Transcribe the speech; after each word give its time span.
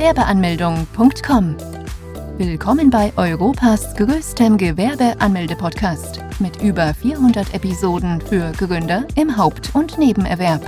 Gewerbeanmeldung.com. 0.00 1.56
Willkommen 2.38 2.88
bei 2.88 3.12
Europas 3.18 3.94
größtem 3.96 4.56
Gewerbeanmelde-Podcast 4.56 6.20
mit 6.38 6.62
über 6.62 6.94
400 6.94 7.52
Episoden 7.52 8.18
für 8.22 8.50
Gründer 8.52 9.06
im 9.16 9.36
Haupt- 9.36 9.74
und 9.74 9.98
Nebenerwerb. 9.98 10.62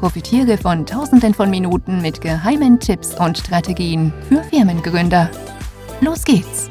Profitiere 0.00 0.58
von 0.58 0.84
Tausenden 0.84 1.32
von 1.32 1.48
Minuten 1.48 2.02
mit 2.02 2.20
geheimen 2.20 2.80
Tipps 2.80 3.14
und 3.14 3.38
Strategien 3.38 4.12
für 4.28 4.42
Firmengründer. 4.42 5.30
Los 6.00 6.24
geht's! 6.24 6.68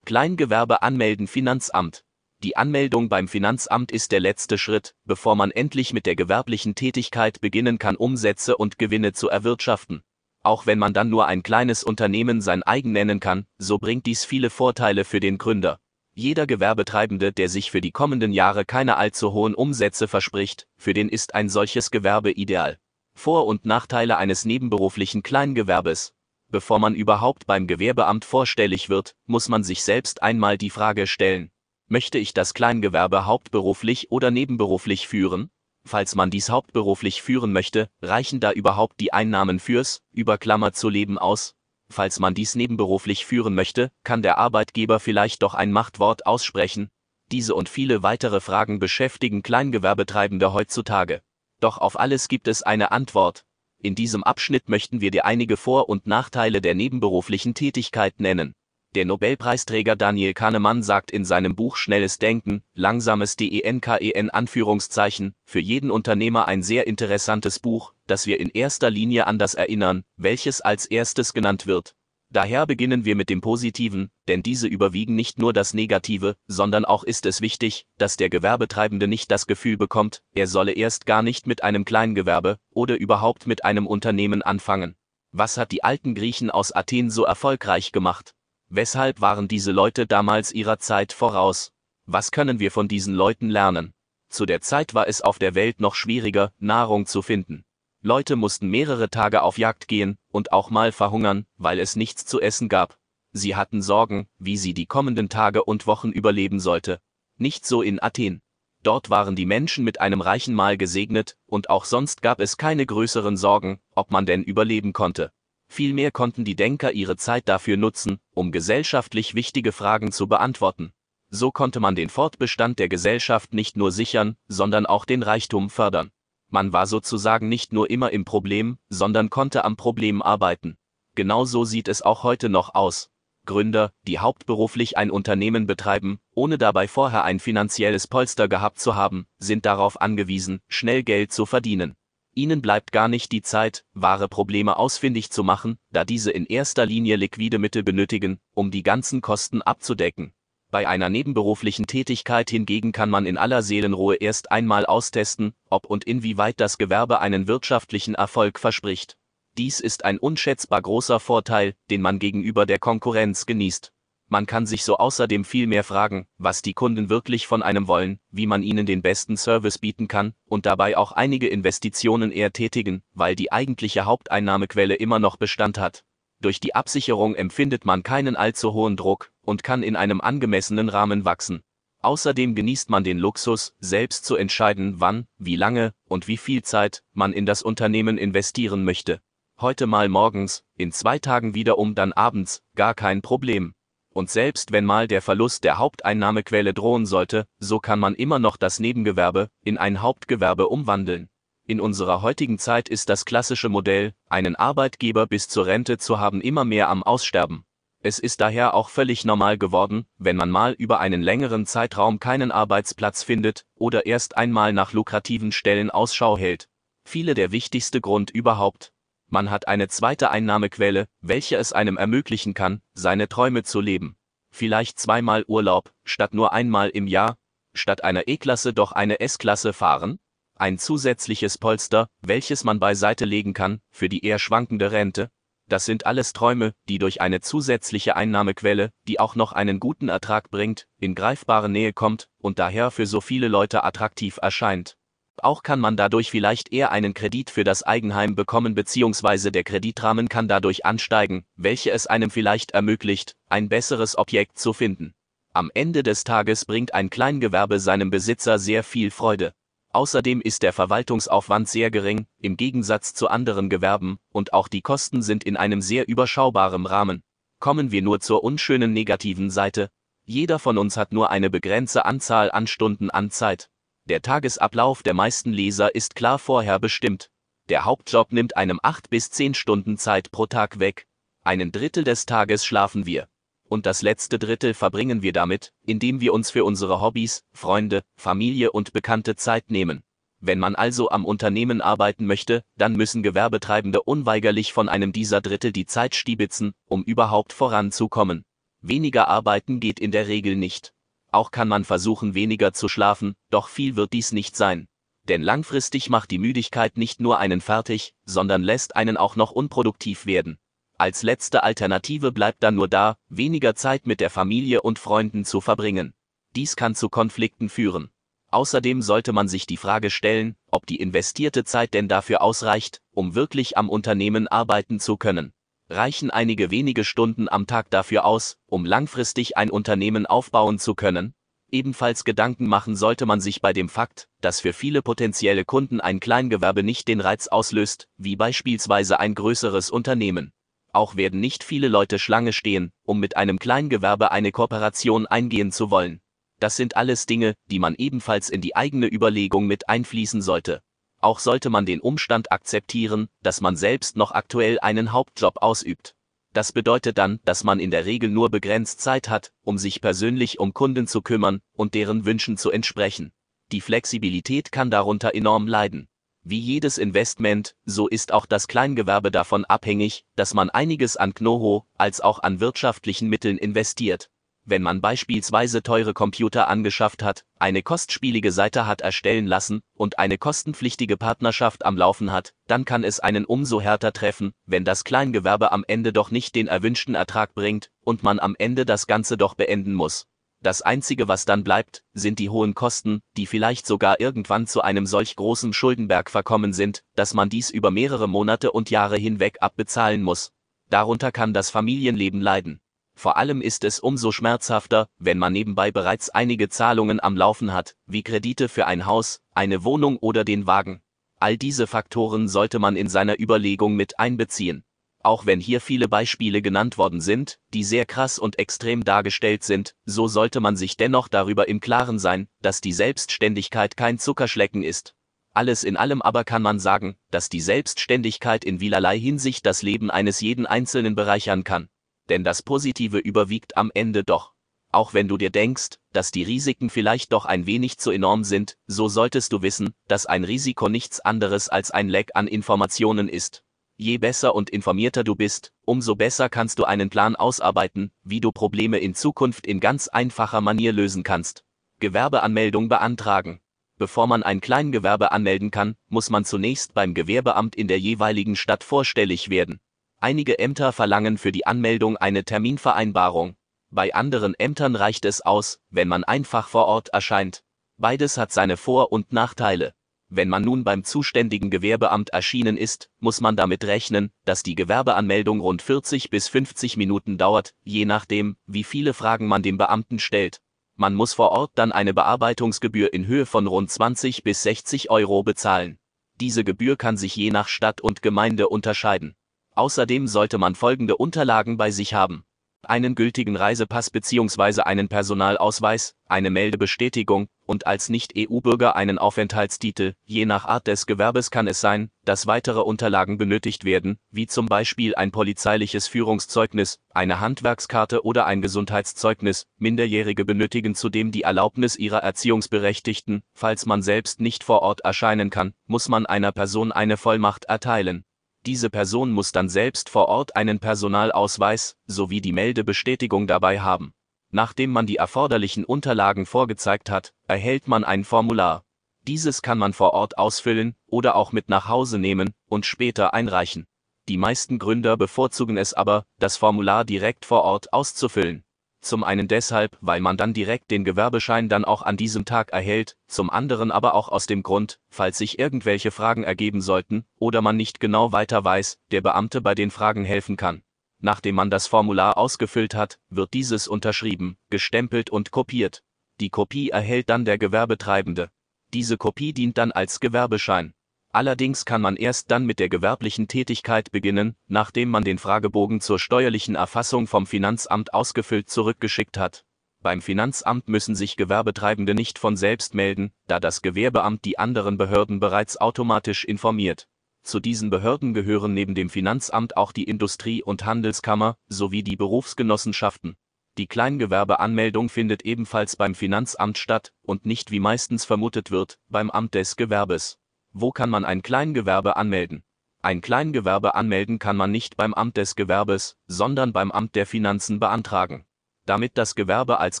Kleingewerbe 0.04 0.82
anmelden 0.82 1.26
Finanzamt. 1.26 2.04
Die 2.42 2.56
Anmeldung 2.56 3.08
beim 3.08 3.28
Finanzamt 3.28 3.92
ist 3.92 4.10
der 4.10 4.18
letzte 4.18 4.58
Schritt, 4.58 4.96
bevor 5.04 5.36
man 5.36 5.52
endlich 5.52 5.92
mit 5.92 6.06
der 6.06 6.16
gewerblichen 6.16 6.74
Tätigkeit 6.74 7.40
beginnen 7.40 7.78
kann, 7.78 7.94
Umsätze 7.94 8.56
und 8.56 8.80
Gewinne 8.80 9.12
zu 9.12 9.28
erwirtschaften. 9.28 10.02
Auch 10.42 10.66
wenn 10.66 10.80
man 10.80 10.92
dann 10.92 11.08
nur 11.08 11.26
ein 11.26 11.44
kleines 11.44 11.84
Unternehmen 11.84 12.40
sein 12.40 12.64
eigen 12.64 12.90
nennen 12.90 13.20
kann, 13.20 13.46
so 13.58 13.78
bringt 13.78 14.06
dies 14.06 14.24
viele 14.24 14.50
Vorteile 14.50 15.04
für 15.04 15.20
den 15.20 15.38
Gründer. 15.38 15.78
Jeder 16.14 16.48
Gewerbetreibende, 16.48 17.32
der 17.32 17.48
sich 17.48 17.70
für 17.70 17.80
die 17.80 17.92
kommenden 17.92 18.32
Jahre 18.32 18.64
keine 18.64 18.96
allzu 18.96 19.32
hohen 19.32 19.54
Umsätze 19.54 20.08
verspricht, 20.08 20.66
für 20.76 20.94
den 20.94 21.08
ist 21.08 21.36
ein 21.36 21.48
solches 21.48 21.92
Gewerbe 21.92 22.32
ideal. 22.32 22.76
Vor- 23.14 23.46
und 23.46 23.66
Nachteile 23.66 24.16
eines 24.16 24.44
nebenberuflichen 24.44 25.22
Kleingewerbes. 25.22 26.12
Bevor 26.48 26.80
man 26.80 26.96
überhaupt 26.96 27.46
beim 27.46 27.68
Gewerbeamt 27.68 28.24
vorstellig 28.24 28.88
wird, 28.88 29.14
muss 29.26 29.48
man 29.48 29.62
sich 29.62 29.84
selbst 29.84 30.24
einmal 30.24 30.58
die 30.58 30.70
Frage 30.70 31.06
stellen, 31.06 31.51
Möchte 31.92 32.16
ich 32.16 32.32
das 32.32 32.54
Kleingewerbe 32.54 33.26
hauptberuflich 33.26 34.10
oder 34.10 34.30
nebenberuflich 34.30 35.06
führen? 35.06 35.50
Falls 35.84 36.14
man 36.14 36.30
dies 36.30 36.48
hauptberuflich 36.48 37.20
führen 37.20 37.52
möchte, 37.52 37.90
reichen 38.00 38.40
da 38.40 38.50
überhaupt 38.50 38.98
die 38.98 39.12
Einnahmen 39.12 39.60
fürs, 39.60 40.00
über 40.10 40.38
Klammer 40.38 40.72
zu 40.72 40.88
leben 40.88 41.18
aus? 41.18 41.54
Falls 41.90 42.18
man 42.18 42.32
dies 42.32 42.54
nebenberuflich 42.54 43.26
führen 43.26 43.54
möchte, 43.54 43.92
kann 44.04 44.22
der 44.22 44.38
Arbeitgeber 44.38 45.00
vielleicht 45.00 45.42
doch 45.42 45.52
ein 45.52 45.70
Machtwort 45.70 46.24
aussprechen? 46.24 46.88
Diese 47.30 47.54
und 47.54 47.68
viele 47.68 48.02
weitere 48.02 48.40
Fragen 48.40 48.78
beschäftigen 48.78 49.42
Kleingewerbetreibende 49.42 50.54
heutzutage. 50.54 51.20
Doch 51.60 51.76
auf 51.76 52.00
alles 52.00 52.28
gibt 52.28 52.48
es 52.48 52.62
eine 52.62 52.90
Antwort. 52.90 53.44
In 53.82 53.94
diesem 53.94 54.24
Abschnitt 54.24 54.70
möchten 54.70 55.02
wir 55.02 55.10
dir 55.10 55.26
einige 55.26 55.58
Vor- 55.58 55.90
und 55.90 56.06
Nachteile 56.06 56.62
der 56.62 56.74
nebenberuflichen 56.74 57.52
Tätigkeit 57.52 58.18
nennen. 58.18 58.54
Der 58.94 59.06
Nobelpreisträger 59.06 59.96
Daniel 59.96 60.34
Kahnemann 60.34 60.82
sagt 60.82 61.10
in 61.10 61.24
seinem 61.24 61.56
Buch 61.56 61.76
Schnelles 61.76 62.18
Denken, 62.18 62.62
langsames 62.74 63.36
DENKEN 63.36 64.28
Anführungszeichen, 64.28 65.34
für 65.46 65.60
jeden 65.60 65.90
Unternehmer 65.90 66.46
ein 66.46 66.62
sehr 66.62 66.86
interessantes 66.86 67.58
Buch, 67.58 67.94
das 68.06 68.26
wir 68.26 68.38
in 68.38 68.50
erster 68.50 68.90
Linie 68.90 69.26
an 69.26 69.38
das 69.38 69.54
erinnern, 69.54 70.04
welches 70.18 70.60
als 70.60 70.84
erstes 70.84 71.32
genannt 71.32 71.66
wird. 71.66 71.94
Daher 72.28 72.66
beginnen 72.66 73.06
wir 73.06 73.16
mit 73.16 73.30
dem 73.30 73.40
Positiven, 73.40 74.10
denn 74.28 74.42
diese 74.42 74.68
überwiegen 74.68 75.14
nicht 75.14 75.38
nur 75.38 75.54
das 75.54 75.72
Negative, 75.72 76.36
sondern 76.46 76.84
auch 76.84 77.02
ist 77.02 77.24
es 77.24 77.40
wichtig, 77.40 77.86
dass 77.96 78.18
der 78.18 78.28
Gewerbetreibende 78.28 79.08
nicht 79.08 79.30
das 79.30 79.46
Gefühl 79.46 79.78
bekommt, 79.78 80.22
er 80.34 80.46
solle 80.46 80.72
erst 80.72 81.06
gar 81.06 81.22
nicht 81.22 81.46
mit 81.46 81.64
einem 81.64 81.86
Kleingewerbe 81.86 82.58
oder 82.68 82.98
überhaupt 82.98 83.46
mit 83.46 83.64
einem 83.64 83.86
Unternehmen 83.86 84.42
anfangen. 84.42 84.96
Was 85.30 85.56
hat 85.56 85.72
die 85.72 85.82
alten 85.82 86.14
Griechen 86.14 86.50
aus 86.50 86.72
Athen 86.72 87.08
so 87.08 87.24
erfolgreich 87.24 87.92
gemacht? 87.92 88.34
Weshalb 88.74 89.20
waren 89.20 89.48
diese 89.48 89.70
Leute 89.70 90.06
damals 90.06 90.50
ihrer 90.50 90.78
Zeit 90.78 91.12
voraus? 91.12 91.72
Was 92.06 92.30
können 92.30 92.58
wir 92.58 92.70
von 92.70 92.88
diesen 92.88 93.14
Leuten 93.14 93.50
lernen? 93.50 93.92
Zu 94.30 94.46
der 94.46 94.62
Zeit 94.62 94.94
war 94.94 95.06
es 95.06 95.20
auf 95.20 95.38
der 95.38 95.54
Welt 95.54 95.78
noch 95.78 95.94
schwieriger, 95.94 96.52
Nahrung 96.58 97.04
zu 97.04 97.20
finden. 97.20 97.66
Leute 98.00 98.34
mussten 98.34 98.70
mehrere 98.70 99.10
Tage 99.10 99.42
auf 99.42 99.58
Jagd 99.58 99.88
gehen 99.88 100.16
und 100.30 100.52
auch 100.52 100.70
mal 100.70 100.90
verhungern, 100.90 101.44
weil 101.58 101.78
es 101.78 101.96
nichts 101.96 102.24
zu 102.24 102.40
essen 102.40 102.70
gab. 102.70 102.96
Sie 103.32 103.54
hatten 103.56 103.82
Sorgen, 103.82 104.26
wie 104.38 104.56
sie 104.56 104.72
die 104.72 104.86
kommenden 104.86 105.28
Tage 105.28 105.64
und 105.64 105.86
Wochen 105.86 106.08
überleben 106.08 106.58
sollte. 106.58 106.98
Nicht 107.36 107.66
so 107.66 107.82
in 107.82 108.02
Athen. 108.02 108.40
Dort 108.82 109.10
waren 109.10 109.36
die 109.36 109.44
Menschen 109.44 109.84
mit 109.84 110.00
einem 110.00 110.22
reichen 110.22 110.54
Mahl 110.54 110.78
gesegnet, 110.78 111.36
und 111.44 111.68
auch 111.68 111.84
sonst 111.84 112.22
gab 112.22 112.40
es 112.40 112.56
keine 112.56 112.86
größeren 112.86 113.36
Sorgen, 113.36 113.80
ob 113.94 114.10
man 114.10 114.24
denn 114.24 114.42
überleben 114.42 114.94
konnte. 114.94 115.30
Vielmehr 115.72 116.10
konnten 116.10 116.44
die 116.44 116.54
Denker 116.54 116.92
ihre 116.92 117.16
Zeit 117.16 117.48
dafür 117.48 117.78
nutzen, 117.78 118.18
um 118.34 118.52
gesellschaftlich 118.52 119.34
wichtige 119.34 119.72
Fragen 119.72 120.12
zu 120.12 120.26
beantworten. 120.26 120.92
So 121.30 121.50
konnte 121.50 121.80
man 121.80 121.94
den 121.94 122.10
Fortbestand 122.10 122.78
der 122.78 122.90
Gesellschaft 122.90 123.54
nicht 123.54 123.74
nur 123.74 123.90
sichern, 123.90 124.36
sondern 124.48 124.84
auch 124.84 125.06
den 125.06 125.22
Reichtum 125.22 125.70
fördern. 125.70 126.10
Man 126.50 126.74
war 126.74 126.86
sozusagen 126.86 127.48
nicht 127.48 127.72
nur 127.72 127.88
immer 127.88 128.10
im 128.10 128.26
Problem, 128.26 128.76
sondern 128.90 129.30
konnte 129.30 129.64
am 129.64 129.76
Problem 129.76 130.20
arbeiten. 130.20 130.76
Genauso 131.14 131.64
sieht 131.64 131.88
es 131.88 132.02
auch 132.02 132.22
heute 132.22 132.50
noch 132.50 132.74
aus. 132.74 133.08
Gründer, 133.46 133.92
die 134.06 134.18
hauptberuflich 134.18 134.98
ein 134.98 135.10
Unternehmen 135.10 135.66
betreiben, 135.66 136.20
ohne 136.34 136.58
dabei 136.58 136.86
vorher 136.86 137.24
ein 137.24 137.40
finanzielles 137.40 138.06
Polster 138.06 138.46
gehabt 138.46 138.78
zu 138.78 138.94
haben, 138.94 139.26
sind 139.38 139.64
darauf 139.64 139.98
angewiesen, 140.02 140.60
schnell 140.68 141.02
Geld 141.02 141.32
zu 141.32 141.46
verdienen. 141.46 141.96
Ihnen 142.34 142.62
bleibt 142.62 142.92
gar 142.92 143.08
nicht 143.08 143.30
die 143.32 143.42
Zeit, 143.42 143.84
wahre 143.92 144.26
Probleme 144.26 144.78
ausfindig 144.78 145.30
zu 145.30 145.44
machen, 145.44 145.78
da 145.90 146.04
diese 146.04 146.30
in 146.30 146.46
erster 146.46 146.86
Linie 146.86 147.16
liquide 147.16 147.58
Mittel 147.58 147.82
benötigen, 147.82 148.40
um 148.54 148.70
die 148.70 148.82
ganzen 148.82 149.20
Kosten 149.20 149.60
abzudecken. 149.60 150.32
Bei 150.70 150.88
einer 150.88 151.10
nebenberuflichen 151.10 151.86
Tätigkeit 151.86 152.48
hingegen 152.48 152.92
kann 152.92 153.10
man 153.10 153.26
in 153.26 153.36
aller 153.36 153.62
Seelenruhe 153.62 154.14
erst 154.14 154.50
einmal 154.50 154.86
austesten, 154.86 155.52
ob 155.68 155.84
und 155.84 156.04
inwieweit 156.04 156.58
das 156.60 156.78
Gewerbe 156.78 157.20
einen 157.20 157.48
wirtschaftlichen 157.48 158.14
Erfolg 158.14 158.58
verspricht. 158.58 159.18
Dies 159.58 159.80
ist 159.80 160.06
ein 160.06 160.16
unschätzbar 160.16 160.80
großer 160.80 161.20
Vorteil, 161.20 161.74
den 161.90 162.00
man 162.00 162.18
gegenüber 162.18 162.64
der 162.64 162.78
Konkurrenz 162.78 163.44
genießt. 163.44 163.92
Man 164.32 164.46
kann 164.46 164.64
sich 164.64 164.82
so 164.82 164.96
außerdem 164.96 165.44
viel 165.44 165.66
mehr 165.66 165.84
fragen, 165.84 166.26
was 166.38 166.62
die 166.62 166.72
Kunden 166.72 167.10
wirklich 167.10 167.46
von 167.46 167.62
einem 167.62 167.86
wollen, 167.86 168.18
wie 168.30 168.46
man 168.46 168.62
ihnen 168.62 168.86
den 168.86 169.02
besten 169.02 169.36
Service 169.36 169.76
bieten 169.76 170.08
kann 170.08 170.32
und 170.46 170.64
dabei 170.64 170.96
auch 170.96 171.12
einige 171.12 171.48
Investitionen 171.48 172.32
eher 172.32 172.50
tätigen, 172.50 173.02
weil 173.12 173.36
die 173.36 173.52
eigentliche 173.52 174.06
Haupteinnahmequelle 174.06 174.94
immer 174.94 175.18
noch 175.18 175.36
Bestand 175.36 175.76
hat. 175.76 176.06
Durch 176.40 176.60
die 176.60 176.74
Absicherung 176.74 177.34
empfindet 177.34 177.84
man 177.84 178.02
keinen 178.04 178.34
allzu 178.34 178.72
hohen 178.72 178.96
Druck 178.96 179.30
und 179.42 179.62
kann 179.62 179.82
in 179.82 179.96
einem 179.96 180.22
angemessenen 180.22 180.88
Rahmen 180.88 181.26
wachsen. 181.26 181.62
Außerdem 182.00 182.54
genießt 182.54 182.88
man 182.88 183.04
den 183.04 183.18
Luxus, 183.18 183.74
selbst 183.80 184.24
zu 184.24 184.36
entscheiden, 184.36 184.94
wann, 184.96 185.26
wie 185.36 185.56
lange 185.56 185.92
und 186.08 186.26
wie 186.26 186.38
viel 186.38 186.62
Zeit 186.62 187.02
man 187.12 187.34
in 187.34 187.44
das 187.44 187.60
Unternehmen 187.60 188.16
investieren 188.16 188.82
möchte. 188.84 189.20
Heute 189.60 189.86
mal 189.86 190.08
morgens, 190.08 190.64
in 190.78 190.90
zwei 190.90 191.18
Tagen 191.18 191.54
wiederum 191.54 191.94
dann 191.94 192.14
abends, 192.14 192.62
gar 192.76 192.94
kein 192.94 193.20
Problem. 193.20 193.74
Und 194.12 194.30
selbst 194.30 194.72
wenn 194.72 194.84
mal 194.84 195.08
der 195.08 195.22
Verlust 195.22 195.64
der 195.64 195.78
Haupteinnahmequelle 195.78 196.74
drohen 196.74 197.06
sollte, 197.06 197.46
so 197.58 197.80
kann 197.80 197.98
man 197.98 198.14
immer 198.14 198.38
noch 198.38 198.56
das 198.56 198.78
Nebengewerbe 198.78 199.48
in 199.64 199.78
ein 199.78 200.02
Hauptgewerbe 200.02 200.68
umwandeln. 200.68 201.28
In 201.66 201.80
unserer 201.80 202.22
heutigen 202.22 202.58
Zeit 202.58 202.88
ist 202.88 203.08
das 203.08 203.24
klassische 203.24 203.68
Modell, 203.68 204.12
einen 204.28 204.56
Arbeitgeber 204.56 205.26
bis 205.26 205.48
zur 205.48 205.66
Rente 205.66 205.96
zu 205.96 206.18
haben, 206.18 206.40
immer 206.40 206.64
mehr 206.64 206.88
am 206.88 207.02
Aussterben. 207.02 207.64
Es 208.04 208.18
ist 208.18 208.40
daher 208.40 208.74
auch 208.74 208.88
völlig 208.88 209.24
normal 209.24 209.58
geworden, 209.58 210.06
wenn 210.18 210.36
man 210.36 210.50
mal 210.50 210.72
über 210.72 210.98
einen 210.98 211.22
längeren 211.22 211.66
Zeitraum 211.66 212.18
keinen 212.18 212.50
Arbeitsplatz 212.50 213.22
findet 213.22 213.64
oder 213.76 214.06
erst 214.06 214.36
einmal 214.36 214.72
nach 214.72 214.92
lukrativen 214.92 215.52
Stellen 215.52 215.88
Ausschau 215.88 216.36
hält. 216.36 216.68
Viele 217.04 217.34
der 217.34 217.52
wichtigste 217.52 218.00
Grund 218.00 218.30
überhaupt, 218.30 218.91
man 219.32 219.50
hat 219.50 219.66
eine 219.66 219.88
zweite 219.88 220.30
Einnahmequelle, 220.30 221.06
welche 221.22 221.56
es 221.56 221.72
einem 221.72 221.96
ermöglichen 221.96 222.52
kann, 222.52 222.82
seine 222.92 223.28
Träume 223.28 223.62
zu 223.62 223.80
leben. 223.80 224.16
Vielleicht 224.50 224.98
zweimal 224.98 225.44
Urlaub, 225.48 225.90
statt 226.04 226.34
nur 226.34 226.52
einmal 226.52 226.90
im 226.90 227.06
Jahr, 227.06 227.38
statt 227.72 228.04
einer 228.04 228.28
E-Klasse 228.28 228.74
doch 228.74 228.92
eine 228.92 229.20
S-Klasse 229.20 229.72
fahren, 229.72 230.18
ein 230.54 230.78
zusätzliches 230.78 231.56
Polster, 231.56 232.08
welches 232.20 232.62
man 232.62 232.78
beiseite 232.78 233.24
legen 233.24 233.54
kann, 233.54 233.80
für 233.90 234.10
die 234.10 234.24
eher 234.24 234.38
schwankende 234.38 234.92
Rente, 234.92 235.30
das 235.72 235.86
sind 235.86 236.04
alles 236.04 236.34
Träume, 236.34 236.74
die 236.90 236.98
durch 236.98 237.22
eine 237.22 237.40
zusätzliche 237.40 238.14
Einnahmequelle, 238.14 238.90
die 239.08 239.18
auch 239.18 239.36
noch 239.36 239.52
einen 239.52 239.80
guten 239.80 240.10
Ertrag 240.10 240.50
bringt, 240.50 240.86
in 240.98 241.14
greifbare 241.14 241.70
Nähe 241.70 241.94
kommt 241.94 242.28
und 242.36 242.58
daher 242.58 242.90
für 242.90 243.06
so 243.06 243.22
viele 243.22 243.48
Leute 243.48 243.82
attraktiv 243.82 244.38
erscheint. 244.42 244.98
Auch 245.38 245.62
kann 245.62 245.80
man 245.80 245.96
dadurch 245.96 246.30
vielleicht 246.30 246.72
eher 246.72 246.92
einen 246.92 247.14
Kredit 247.14 247.50
für 247.50 247.64
das 247.64 247.82
Eigenheim 247.82 248.34
bekommen 248.34 248.74
bzw. 248.74 249.50
der 249.50 249.64
Kreditrahmen 249.64 250.28
kann 250.28 250.48
dadurch 250.48 250.84
ansteigen, 250.84 251.44
welche 251.56 251.90
es 251.90 252.06
einem 252.06 252.30
vielleicht 252.30 252.72
ermöglicht, 252.72 253.34
ein 253.48 253.68
besseres 253.68 254.16
Objekt 254.16 254.58
zu 254.58 254.72
finden. 254.72 255.14
Am 255.54 255.70
Ende 255.74 256.02
des 256.02 256.24
Tages 256.24 256.64
bringt 256.64 256.94
ein 256.94 257.10
Kleingewerbe 257.10 257.80
seinem 257.80 258.10
Besitzer 258.10 258.58
sehr 258.58 258.82
viel 258.82 259.10
Freude. 259.10 259.52
Außerdem 259.90 260.40
ist 260.40 260.62
der 260.62 260.72
Verwaltungsaufwand 260.72 261.68
sehr 261.68 261.90
gering, 261.90 262.26
im 262.40 262.56
Gegensatz 262.56 263.12
zu 263.12 263.28
anderen 263.28 263.68
Gewerben, 263.68 264.18
und 264.30 264.54
auch 264.54 264.68
die 264.68 264.80
Kosten 264.80 265.20
sind 265.20 265.44
in 265.44 265.58
einem 265.58 265.82
sehr 265.82 266.08
überschaubaren 266.08 266.86
Rahmen. 266.86 267.22
Kommen 267.58 267.90
wir 267.90 268.00
nur 268.00 268.20
zur 268.20 268.42
unschönen 268.42 268.94
negativen 268.94 269.50
Seite. 269.50 269.90
Jeder 270.24 270.58
von 270.58 270.78
uns 270.78 270.96
hat 270.96 271.12
nur 271.12 271.30
eine 271.30 271.50
begrenzte 271.50 272.06
Anzahl 272.06 272.50
an 272.50 272.66
Stunden 272.66 273.10
an 273.10 273.30
Zeit. 273.30 273.68
Der 274.08 274.20
Tagesablauf 274.20 275.04
der 275.04 275.14
meisten 275.14 275.52
Leser 275.52 275.94
ist 275.94 276.16
klar 276.16 276.40
vorher 276.40 276.80
bestimmt. 276.80 277.30
Der 277.68 277.84
Hauptjob 277.84 278.32
nimmt 278.32 278.56
einem 278.56 278.80
8 278.82 279.08
bis 279.08 279.30
10 279.30 279.54
Stunden 279.54 279.96
Zeit 279.96 280.32
pro 280.32 280.46
Tag 280.46 280.80
weg. 280.80 281.06
Einen 281.44 281.70
Drittel 281.70 282.02
des 282.02 282.26
Tages 282.26 282.64
schlafen 282.64 283.06
wir. 283.06 283.28
Und 283.68 283.86
das 283.86 284.02
letzte 284.02 284.40
Drittel 284.40 284.74
verbringen 284.74 285.22
wir 285.22 285.32
damit, 285.32 285.72
indem 285.86 286.20
wir 286.20 286.34
uns 286.34 286.50
für 286.50 286.64
unsere 286.64 287.00
Hobbys, 287.00 287.44
Freunde, 287.52 288.02
Familie 288.16 288.72
und 288.72 288.92
Bekannte 288.92 289.36
Zeit 289.36 289.70
nehmen. 289.70 290.02
Wenn 290.40 290.58
man 290.58 290.74
also 290.74 291.08
am 291.08 291.24
Unternehmen 291.24 291.80
arbeiten 291.80 292.26
möchte, 292.26 292.64
dann 292.76 292.96
müssen 292.96 293.22
Gewerbetreibende 293.22 294.02
unweigerlich 294.02 294.72
von 294.72 294.88
einem 294.88 295.12
dieser 295.12 295.40
Drittel 295.40 295.70
die 295.72 295.86
Zeit 295.86 296.16
stiebitzen, 296.16 296.74
um 296.86 297.04
überhaupt 297.04 297.52
voranzukommen. 297.52 298.44
Weniger 298.80 299.28
arbeiten 299.28 299.78
geht 299.78 300.00
in 300.00 300.10
der 300.10 300.26
Regel 300.26 300.56
nicht. 300.56 300.92
Auch 301.32 301.50
kann 301.50 301.66
man 301.66 301.84
versuchen, 301.84 302.34
weniger 302.34 302.74
zu 302.74 302.88
schlafen, 302.88 303.34
doch 303.50 303.68
viel 303.68 303.96
wird 303.96 304.12
dies 304.12 304.32
nicht 304.32 304.54
sein. 304.54 304.86
Denn 305.28 305.40
langfristig 305.40 306.10
macht 306.10 306.30
die 306.30 306.38
Müdigkeit 306.38 306.98
nicht 306.98 307.20
nur 307.20 307.38
einen 307.38 307.62
fertig, 307.62 308.14
sondern 308.26 308.62
lässt 308.62 308.96
einen 308.96 309.16
auch 309.16 309.34
noch 309.34 309.50
unproduktiv 309.50 310.26
werden. 310.26 310.58
Als 310.98 311.22
letzte 311.22 311.62
Alternative 311.62 312.32
bleibt 312.32 312.62
dann 312.62 312.74
nur 312.74 312.86
da, 312.86 313.16
weniger 313.28 313.74
Zeit 313.74 314.06
mit 314.06 314.20
der 314.20 314.30
Familie 314.30 314.82
und 314.82 314.98
Freunden 314.98 315.46
zu 315.46 315.62
verbringen. 315.62 316.12
Dies 316.54 316.76
kann 316.76 316.94
zu 316.94 317.08
Konflikten 317.08 317.70
führen. 317.70 318.10
Außerdem 318.50 319.00
sollte 319.00 319.32
man 319.32 319.48
sich 319.48 319.64
die 319.66 319.78
Frage 319.78 320.10
stellen, 320.10 320.54
ob 320.70 320.84
die 320.86 321.00
investierte 321.00 321.64
Zeit 321.64 321.94
denn 321.94 322.08
dafür 322.08 322.42
ausreicht, 322.42 323.00
um 323.12 323.34
wirklich 323.34 323.78
am 323.78 323.88
Unternehmen 323.88 324.48
arbeiten 324.48 325.00
zu 325.00 325.16
können 325.16 325.54
reichen 325.92 326.30
einige 326.30 326.70
wenige 326.70 327.04
Stunden 327.04 327.48
am 327.48 327.66
Tag 327.66 327.90
dafür 327.90 328.24
aus, 328.24 328.58
um 328.66 328.84
langfristig 328.84 329.56
ein 329.56 329.70
Unternehmen 329.70 330.26
aufbauen 330.26 330.78
zu 330.78 330.94
können? 330.94 331.34
Ebenfalls 331.70 332.24
Gedanken 332.24 332.66
machen 332.66 332.96
sollte 332.96 333.24
man 333.24 333.40
sich 333.40 333.62
bei 333.62 333.72
dem 333.72 333.88
Fakt, 333.88 334.28
dass 334.42 334.60
für 334.60 334.72
viele 334.72 335.00
potenzielle 335.00 335.64
Kunden 335.64 336.00
ein 336.00 336.20
Kleingewerbe 336.20 336.82
nicht 336.82 337.08
den 337.08 337.20
Reiz 337.20 337.48
auslöst, 337.48 338.08
wie 338.18 338.36
beispielsweise 338.36 339.18
ein 339.20 339.34
größeres 339.34 339.90
Unternehmen. 339.90 340.52
Auch 340.92 341.16
werden 341.16 341.40
nicht 341.40 341.64
viele 341.64 341.88
Leute 341.88 342.18
Schlange 342.18 342.52
stehen, 342.52 342.92
um 343.04 343.18
mit 343.18 343.38
einem 343.38 343.58
Kleingewerbe 343.58 344.32
eine 344.32 344.52
Kooperation 344.52 345.26
eingehen 345.26 345.72
zu 345.72 345.90
wollen. 345.90 346.20
Das 346.60 346.76
sind 346.76 346.94
alles 346.94 347.24
Dinge, 347.24 347.54
die 347.70 347.78
man 347.78 347.94
ebenfalls 347.94 348.50
in 348.50 348.60
die 348.60 348.76
eigene 348.76 349.06
Überlegung 349.06 349.66
mit 349.66 349.88
einfließen 349.88 350.42
sollte. 350.42 350.82
Auch 351.22 351.38
sollte 351.38 351.70
man 351.70 351.86
den 351.86 352.00
Umstand 352.00 352.50
akzeptieren, 352.50 353.28
dass 353.44 353.60
man 353.60 353.76
selbst 353.76 354.16
noch 354.16 354.32
aktuell 354.32 354.80
einen 354.80 355.12
Hauptjob 355.12 355.62
ausübt. 355.62 356.16
Das 356.52 356.72
bedeutet 356.72 357.16
dann, 357.16 357.38
dass 357.44 357.62
man 357.62 357.78
in 357.78 357.92
der 357.92 358.06
Regel 358.06 358.28
nur 358.28 358.50
begrenzt 358.50 359.00
Zeit 359.00 359.28
hat, 359.28 359.52
um 359.62 359.78
sich 359.78 360.00
persönlich 360.00 360.58
um 360.58 360.74
Kunden 360.74 361.06
zu 361.06 361.22
kümmern 361.22 361.62
und 361.74 361.94
deren 361.94 362.24
Wünschen 362.24 362.56
zu 362.56 362.72
entsprechen. 362.72 363.32
Die 363.70 363.80
Flexibilität 363.80 364.72
kann 364.72 364.90
darunter 364.90 365.32
enorm 365.32 365.68
leiden. 365.68 366.08
Wie 366.42 366.58
jedes 366.58 366.98
Investment, 366.98 367.76
so 367.84 368.08
ist 368.08 368.32
auch 368.32 368.44
das 368.44 368.66
Kleingewerbe 368.66 369.30
davon 369.30 369.64
abhängig, 369.64 370.26
dass 370.34 370.54
man 370.54 370.70
einiges 370.70 371.16
an 371.16 371.34
Knoho 371.34 371.86
als 371.96 372.20
auch 372.20 372.40
an 372.40 372.58
wirtschaftlichen 372.58 373.28
Mitteln 373.28 373.58
investiert 373.58 374.28
wenn 374.64 374.82
man 374.82 375.00
beispielsweise 375.00 375.82
teure 375.82 376.14
Computer 376.14 376.68
angeschafft 376.68 377.22
hat, 377.22 377.44
eine 377.58 377.82
kostspielige 377.82 378.52
Seite 378.52 378.86
hat 378.86 379.00
erstellen 379.00 379.46
lassen 379.46 379.82
und 379.94 380.18
eine 380.18 380.38
kostenpflichtige 380.38 381.16
Partnerschaft 381.16 381.84
am 381.84 381.96
Laufen 381.96 382.32
hat, 382.32 382.54
dann 382.66 382.84
kann 382.84 383.04
es 383.04 383.20
einen 383.20 383.44
umso 383.44 383.80
härter 383.80 384.12
treffen, 384.12 384.52
wenn 384.66 384.84
das 384.84 385.04
Kleingewerbe 385.04 385.72
am 385.72 385.84
Ende 385.86 386.12
doch 386.12 386.30
nicht 386.30 386.54
den 386.54 386.68
erwünschten 386.68 387.14
Ertrag 387.14 387.54
bringt 387.54 387.90
und 388.04 388.22
man 388.22 388.38
am 388.38 388.54
Ende 388.58 388.84
das 388.84 389.06
Ganze 389.06 389.36
doch 389.36 389.54
beenden 389.54 389.94
muss. 389.94 390.26
Das 390.62 390.80
Einzige, 390.80 391.26
was 391.26 391.44
dann 391.44 391.64
bleibt, 391.64 392.04
sind 392.14 392.38
die 392.38 392.48
hohen 392.48 392.74
Kosten, 392.74 393.20
die 393.36 393.46
vielleicht 393.46 393.84
sogar 393.84 394.20
irgendwann 394.20 394.68
zu 394.68 394.80
einem 394.80 395.06
solch 395.06 395.34
großen 395.34 395.72
Schuldenberg 395.72 396.30
verkommen 396.30 396.72
sind, 396.72 397.02
dass 397.16 397.34
man 397.34 397.48
dies 397.48 397.68
über 397.68 397.90
mehrere 397.90 398.28
Monate 398.28 398.70
und 398.70 398.88
Jahre 398.88 399.16
hinweg 399.16 399.56
abbezahlen 399.60 400.22
muss. 400.22 400.52
Darunter 400.88 401.32
kann 401.32 401.52
das 401.52 401.70
Familienleben 401.70 402.40
leiden. 402.40 402.81
Vor 403.14 403.36
allem 403.36 403.60
ist 403.60 403.84
es 403.84 404.00
umso 404.00 404.32
schmerzhafter, 404.32 405.08
wenn 405.18 405.38
man 405.38 405.52
nebenbei 405.52 405.90
bereits 405.90 406.30
einige 406.30 406.68
Zahlungen 406.68 407.20
am 407.20 407.36
Laufen 407.36 407.72
hat, 407.72 407.94
wie 408.06 408.22
Kredite 408.22 408.68
für 408.68 408.86
ein 408.86 409.06
Haus, 409.06 409.40
eine 409.54 409.84
Wohnung 409.84 410.16
oder 410.18 410.44
den 410.44 410.66
Wagen. 410.66 411.02
All 411.38 411.56
diese 411.56 411.86
Faktoren 411.86 412.48
sollte 412.48 412.78
man 412.78 412.96
in 412.96 413.08
seiner 413.08 413.38
Überlegung 413.38 413.94
mit 413.94 414.18
einbeziehen. 414.18 414.84
Auch 415.24 415.46
wenn 415.46 415.60
hier 415.60 415.80
viele 415.80 416.08
Beispiele 416.08 416.62
genannt 416.62 416.98
worden 416.98 417.20
sind, 417.20 417.60
die 417.72 417.84
sehr 417.84 418.06
krass 418.06 418.40
und 418.40 418.58
extrem 418.58 419.04
dargestellt 419.04 419.62
sind, 419.62 419.94
so 420.04 420.26
sollte 420.26 420.58
man 420.58 420.76
sich 420.76 420.96
dennoch 420.96 421.28
darüber 421.28 421.68
im 421.68 421.78
Klaren 421.78 422.18
sein, 422.18 422.48
dass 422.60 422.80
die 422.80 422.92
Selbstständigkeit 422.92 423.96
kein 423.96 424.18
Zuckerschlecken 424.18 424.82
ist. 424.82 425.14
Alles 425.54 425.84
in 425.84 425.96
allem 425.96 426.22
aber 426.22 426.42
kann 426.44 426.62
man 426.62 426.80
sagen, 426.80 427.16
dass 427.30 427.48
die 427.48 427.60
Selbstständigkeit 427.60 428.64
in 428.64 428.80
vielerlei 428.80 429.18
Hinsicht 429.18 429.64
das 429.64 429.82
Leben 429.82 430.10
eines 430.10 430.40
jeden 430.40 430.66
Einzelnen 430.66 431.14
bereichern 431.14 431.62
kann 431.62 431.88
denn 432.32 432.44
das 432.44 432.62
Positive 432.62 433.18
überwiegt 433.18 433.76
am 433.76 433.90
Ende 433.92 434.24
doch. 434.24 434.54
Auch 434.90 435.12
wenn 435.12 435.28
du 435.28 435.36
dir 435.36 435.50
denkst, 435.50 435.98
dass 436.14 436.30
die 436.30 436.42
Risiken 436.42 436.88
vielleicht 436.88 437.34
doch 437.34 437.44
ein 437.44 437.66
wenig 437.66 437.98
zu 437.98 438.10
enorm 438.10 438.42
sind, 438.42 438.78
so 438.86 439.06
solltest 439.08 439.52
du 439.52 439.60
wissen, 439.60 439.92
dass 440.08 440.24
ein 440.24 440.44
Risiko 440.44 440.88
nichts 440.88 441.20
anderes 441.20 441.68
als 441.68 441.90
ein 441.90 442.08
Leck 442.08 442.30
an 442.32 442.46
Informationen 442.46 443.28
ist. 443.28 443.64
Je 443.98 444.16
besser 444.16 444.54
und 444.54 444.70
informierter 444.70 445.24
du 445.24 445.34
bist, 445.34 445.74
umso 445.84 446.16
besser 446.16 446.48
kannst 446.48 446.78
du 446.78 446.84
einen 446.84 447.10
Plan 447.10 447.36
ausarbeiten, 447.36 448.12
wie 448.22 448.40
du 448.40 448.50
Probleme 448.50 448.96
in 448.96 449.14
Zukunft 449.14 449.66
in 449.66 449.78
ganz 449.78 450.08
einfacher 450.08 450.62
Manier 450.62 450.94
lösen 450.94 451.24
kannst. 451.24 451.66
Gewerbeanmeldung 452.00 452.88
beantragen. 452.88 453.60
Bevor 453.98 454.26
man 454.26 454.42
ein 454.42 454.62
Kleingewerbe 454.62 455.32
anmelden 455.32 455.70
kann, 455.70 455.96
muss 456.08 456.30
man 456.30 456.46
zunächst 456.46 456.94
beim 456.94 457.12
Gewerbeamt 457.12 457.76
in 457.76 457.88
der 457.88 458.00
jeweiligen 458.00 458.56
Stadt 458.56 458.84
vorstellig 458.84 459.50
werden. 459.50 459.80
Einige 460.24 460.60
Ämter 460.60 460.92
verlangen 460.92 461.36
für 461.36 461.50
die 461.50 461.66
Anmeldung 461.66 462.16
eine 462.16 462.44
Terminvereinbarung. 462.44 463.56
Bei 463.90 464.14
anderen 464.14 464.54
Ämtern 464.54 464.94
reicht 464.94 465.24
es 465.24 465.40
aus, 465.40 465.80
wenn 465.90 466.06
man 466.06 466.22
einfach 466.22 466.68
vor 466.68 466.86
Ort 466.86 467.08
erscheint. 467.08 467.64
Beides 467.96 468.38
hat 468.38 468.52
seine 468.52 468.76
Vor- 468.76 469.10
und 469.10 469.32
Nachteile. 469.32 469.94
Wenn 470.28 470.48
man 470.48 470.62
nun 470.62 470.84
beim 470.84 471.02
zuständigen 471.02 471.70
Gewerbeamt 471.70 472.30
erschienen 472.30 472.76
ist, 472.76 473.10
muss 473.18 473.40
man 473.40 473.56
damit 473.56 473.82
rechnen, 473.82 474.30
dass 474.44 474.62
die 474.62 474.76
Gewerbeanmeldung 474.76 475.58
rund 475.58 475.82
40 475.82 476.30
bis 476.30 476.46
50 476.46 476.96
Minuten 476.96 477.36
dauert, 477.36 477.74
je 477.82 478.04
nachdem, 478.04 478.56
wie 478.68 478.84
viele 478.84 479.14
Fragen 479.14 479.48
man 479.48 479.64
dem 479.64 479.76
Beamten 479.76 480.20
stellt. 480.20 480.60
Man 480.94 481.16
muss 481.16 481.34
vor 481.34 481.50
Ort 481.50 481.72
dann 481.74 481.90
eine 481.90 482.14
Bearbeitungsgebühr 482.14 483.12
in 483.12 483.26
Höhe 483.26 483.44
von 483.44 483.66
rund 483.66 483.90
20 483.90 484.44
bis 484.44 484.62
60 484.62 485.10
Euro 485.10 485.42
bezahlen. 485.42 485.98
Diese 486.40 486.62
Gebühr 486.62 486.96
kann 486.96 487.16
sich 487.16 487.34
je 487.34 487.50
nach 487.50 487.66
Stadt 487.66 488.00
und 488.00 488.22
Gemeinde 488.22 488.68
unterscheiden. 488.68 489.34
Außerdem 489.74 490.26
sollte 490.26 490.58
man 490.58 490.74
folgende 490.74 491.16
Unterlagen 491.16 491.76
bei 491.76 491.90
sich 491.90 492.14
haben. 492.14 492.44
Einen 492.84 493.14
gültigen 493.14 493.54
Reisepass 493.54 494.10
bzw. 494.10 494.82
einen 494.82 495.08
Personalausweis, 495.08 496.16
eine 496.26 496.50
Meldebestätigung 496.50 497.48
und 497.64 497.86
als 497.86 498.08
Nicht-EU-Bürger 498.08 498.96
einen 498.96 499.18
Aufenthaltstitel. 499.18 500.14
Je 500.24 500.46
nach 500.46 500.64
Art 500.64 500.88
des 500.88 501.06
Gewerbes 501.06 501.52
kann 501.52 501.68
es 501.68 501.80
sein, 501.80 502.10
dass 502.24 502.48
weitere 502.48 502.80
Unterlagen 502.80 503.38
benötigt 503.38 503.84
werden, 503.84 504.18
wie 504.32 504.48
zum 504.48 504.66
Beispiel 504.66 505.14
ein 505.14 505.30
polizeiliches 505.30 506.08
Führungszeugnis, 506.08 506.98
eine 507.10 507.38
Handwerkskarte 507.38 508.24
oder 508.24 508.46
ein 508.46 508.62
Gesundheitszeugnis. 508.62 509.68
Minderjährige 509.78 510.44
benötigen 510.44 510.96
zudem 510.96 511.30
die 511.30 511.42
Erlaubnis 511.42 511.94
ihrer 511.94 512.18
Erziehungsberechtigten. 512.18 513.44
Falls 513.54 513.86
man 513.86 514.02
selbst 514.02 514.40
nicht 514.40 514.64
vor 514.64 514.82
Ort 514.82 515.02
erscheinen 515.02 515.50
kann, 515.50 515.72
muss 515.86 516.08
man 516.08 516.26
einer 516.26 516.50
Person 516.50 516.90
eine 516.90 517.16
Vollmacht 517.16 517.66
erteilen. 517.66 518.24
Diese 518.64 518.90
Person 518.90 519.32
muss 519.32 519.50
dann 519.50 519.68
selbst 519.68 520.08
vor 520.08 520.28
Ort 520.28 520.54
einen 520.54 520.78
Personalausweis 520.78 521.96
sowie 522.06 522.40
die 522.40 522.52
Meldebestätigung 522.52 523.46
dabei 523.48 523.80
haben. 523.80 524.14
Nachdem 524.50 524.92
man 524.92 525.06
die 525.06 525.16
erforderlichen 525.16 525.84
Unterlagen 525.84 526.46
vorgezeigt 526.46 527.10
hat, 527.10 527.32
erhält 527.48 527.88
man 527.88 528.04
ein 528.04 528.22
Formular. 528.22 528.84
Dieses 529.26 529.62
kann 529.62 529.78
man 529.78 529.92
vor 529.92 530.12
Ort 530.14 530.38
ausfüllen 530.38 530.94
oder 531.06 531.36
auch 531.36 531.52
mit 531.52 531.68
nach 531.68 531.88
Hause 531.88 532.18
nehmen 532.18 532.54
und 532.68 532.86
später 532.86 533.34
einreichen. 533.34 533.86
Die 534.28 534.36
meisten 534.36 534.78
Gründer 534.78 535.16
bevorzugen 535.16 535.76
es 535.76 535.94
aber, 535.94 536.24
das 536.38 536.56
Formular 536.56 537.04
direkt 537.04 537.44
vor 537.44 537.62
Ort 537.62 537.92
auszufüllen. 537.92 538.62
Zum 539.02 539.24
einen 539.24 539.48
deshalb, 539.48 539.98
weil 540.00 540.20
man 540.20 540.36
dann 540.36 540.54
direkt 540.54 540.92
den 540.92 541.04
Gewerbeschein 541.04 541.68
dann 541.68 541.84
auch 541.84 542.02
an 542.02 542.16
diesem 542.16 542.44
Tag 542.44 542.72
erhält, 542.72 543.16
zum 543.26 543.50
anderen 543.50 543.90
aber 543.90 544.14
auch 544.14 544.28
aus 544.28 544.46
dem 544.46 544.62
Grund, 544.62 545.00
falls 545.10 545.38
sich 545.38 545.58
irgendwelche 545.58 546.12
Fragen 546.12 546.44
ergeben 546.44 546.80
sollten 546.80 547.24
oder 547.36 547.62
man 547.62 547.76
nicht 547.76 547.98
genau 547.98 548.30
weiter 548.30 548.64
weiß, 548.64 548.98
der 549.10 549.20
Beamte 549.20 549.60
bei 549.60 549.74
den 549.74 549.90
Fragen 549.90 550.24
helfen 550.24 550.56
kann. 550.56 550.84
Nachdem 551.18 551.56
man 551.56 551.68
das 551.68 551.88
Formular 551.88 552.38
ausgefüllt 552.38 552.94
hat, 552.94 553.18
wird 553.28 553.54
dieses 553.54 553.88
unterschrieben, 553.88 554.56
gestempelt 554.70 555.30
und 555.30 555.50
kopiert. 555.50 556.04
Die 556.40 556.50
Kopie 556.50 556.90
erhält 556.90 557.28
dann 557.28 557.44
der 557.44 557.58
Gewerbetreibende. 557.58 558.50
Diese 558.94 559.18
Kopie 559.18 559.52
dient 559.52 559.78
dann 559.78 559.90
als 559.90 560.20
Gewerbeschein. 560.20 560.94
Allerdings 561.34 561.86
kann 561.86 562.02
man 562.02 562.16
erst 562.16 562.50
dann 562.50 562.66
mit 562.66 562.78
der 562.78 562.90
gewerblichen 562.90 563.48
Tätigkeit 563.48 564.12
beginnen, 564.12 564.54
nachdem 564.66 565.08
man 565.08 565.24
den 565.24 565.38
Fragebogen 565.38 566.02
zur 566.02 566.18
steuerlichen 566.18 566.74
Erfassung 566.74 567.26
vom 567.26 567.46
Finanzamt 567.46 568.12
ausgefüllt 568.12 568.68
zurückgeschickt 568.68 569.38
hat. 569.38 569.64
Beim 570.02 570.20
Finanzamt 570.20 570.88
müssen 570.88 571.14
sich 571.14 571.36
Gewerbetreibende 571.36 572.14
nicht 572.14 572.38
von 572.38 572.56
selbst 572.56 572.94
melden, 572.94 573.32
da 573.46 573.60
das 573.60 573.80
Gewerbeamt 573.80 574.44
die 574.44 574.58
anderen 574.58 574.98
Behörden 574.98 575.40
bereits 575.40 575.80
automatisch 575.80 576.44
informiert. 576.44 577.08
Zu 577.44 577.60
diesen 577.60 577.88
Behörden 577.88 578.34
gehören 578.34 578.74
neben 578.74 578.94
dem 578.94 579.08
Finanzamt 579.08 579.76
auch 579.76 579.92
die 579.92 580.04
Industrie- 580.04 580.62
und 580.62 580.84
Handelskammer 580.84 581.56
sowie 581.66 582.02
die 582.02 582.16
Berufsgenossenschaften. 582.16 583.36
Die 583.78 583.86
Kleingewerbeanmeldung 583.86 585.08
findet 585.08 585.46
ebenfalls 585.46 585.96
beim 585.96 586.14
Finanzamt 586.14 586.76
statt 586.76 587.14
und 587.22 587.46
nicht 587.46 587.70
wie 587.70 587.80
meistens 587.80 588.26
vermutet 588.26 588.70
wird, 588.70 588.98
beim 589.08 589.30
Amt 589.30 589.54
des 589.54 589.76
Gewerbes. 589.76 590.38
Wo 590.74 590.90
kann 590.90 591.10
man 591.10 591.24
ein 591.24 591.42
Kleingewerbe 591.42 592.16
anmelden? 592.16 592.62
Ein 593.02 593.20
Kleingewerbe 593.20 593.94
anmelden 593.94 594.38
kann 594.38 594.56
man 594.56 594.70
nicht 594.70 594.96
beim 594.96 595.12
Amt 595.12 595.36
des 595.36 595.54
Gewerbes, 595.54 596.16
sondern 596.26 596.72
beim 596.72 596.90
Amt 596.90 597.14
der 597.14 597.26
Finanzen 597.26 597.78
beantragen. 597.78 598.46
Damit 598.86 599.18
das 599.18 599.34
Gewerbe 599.34 599.80
als 599.80 600.00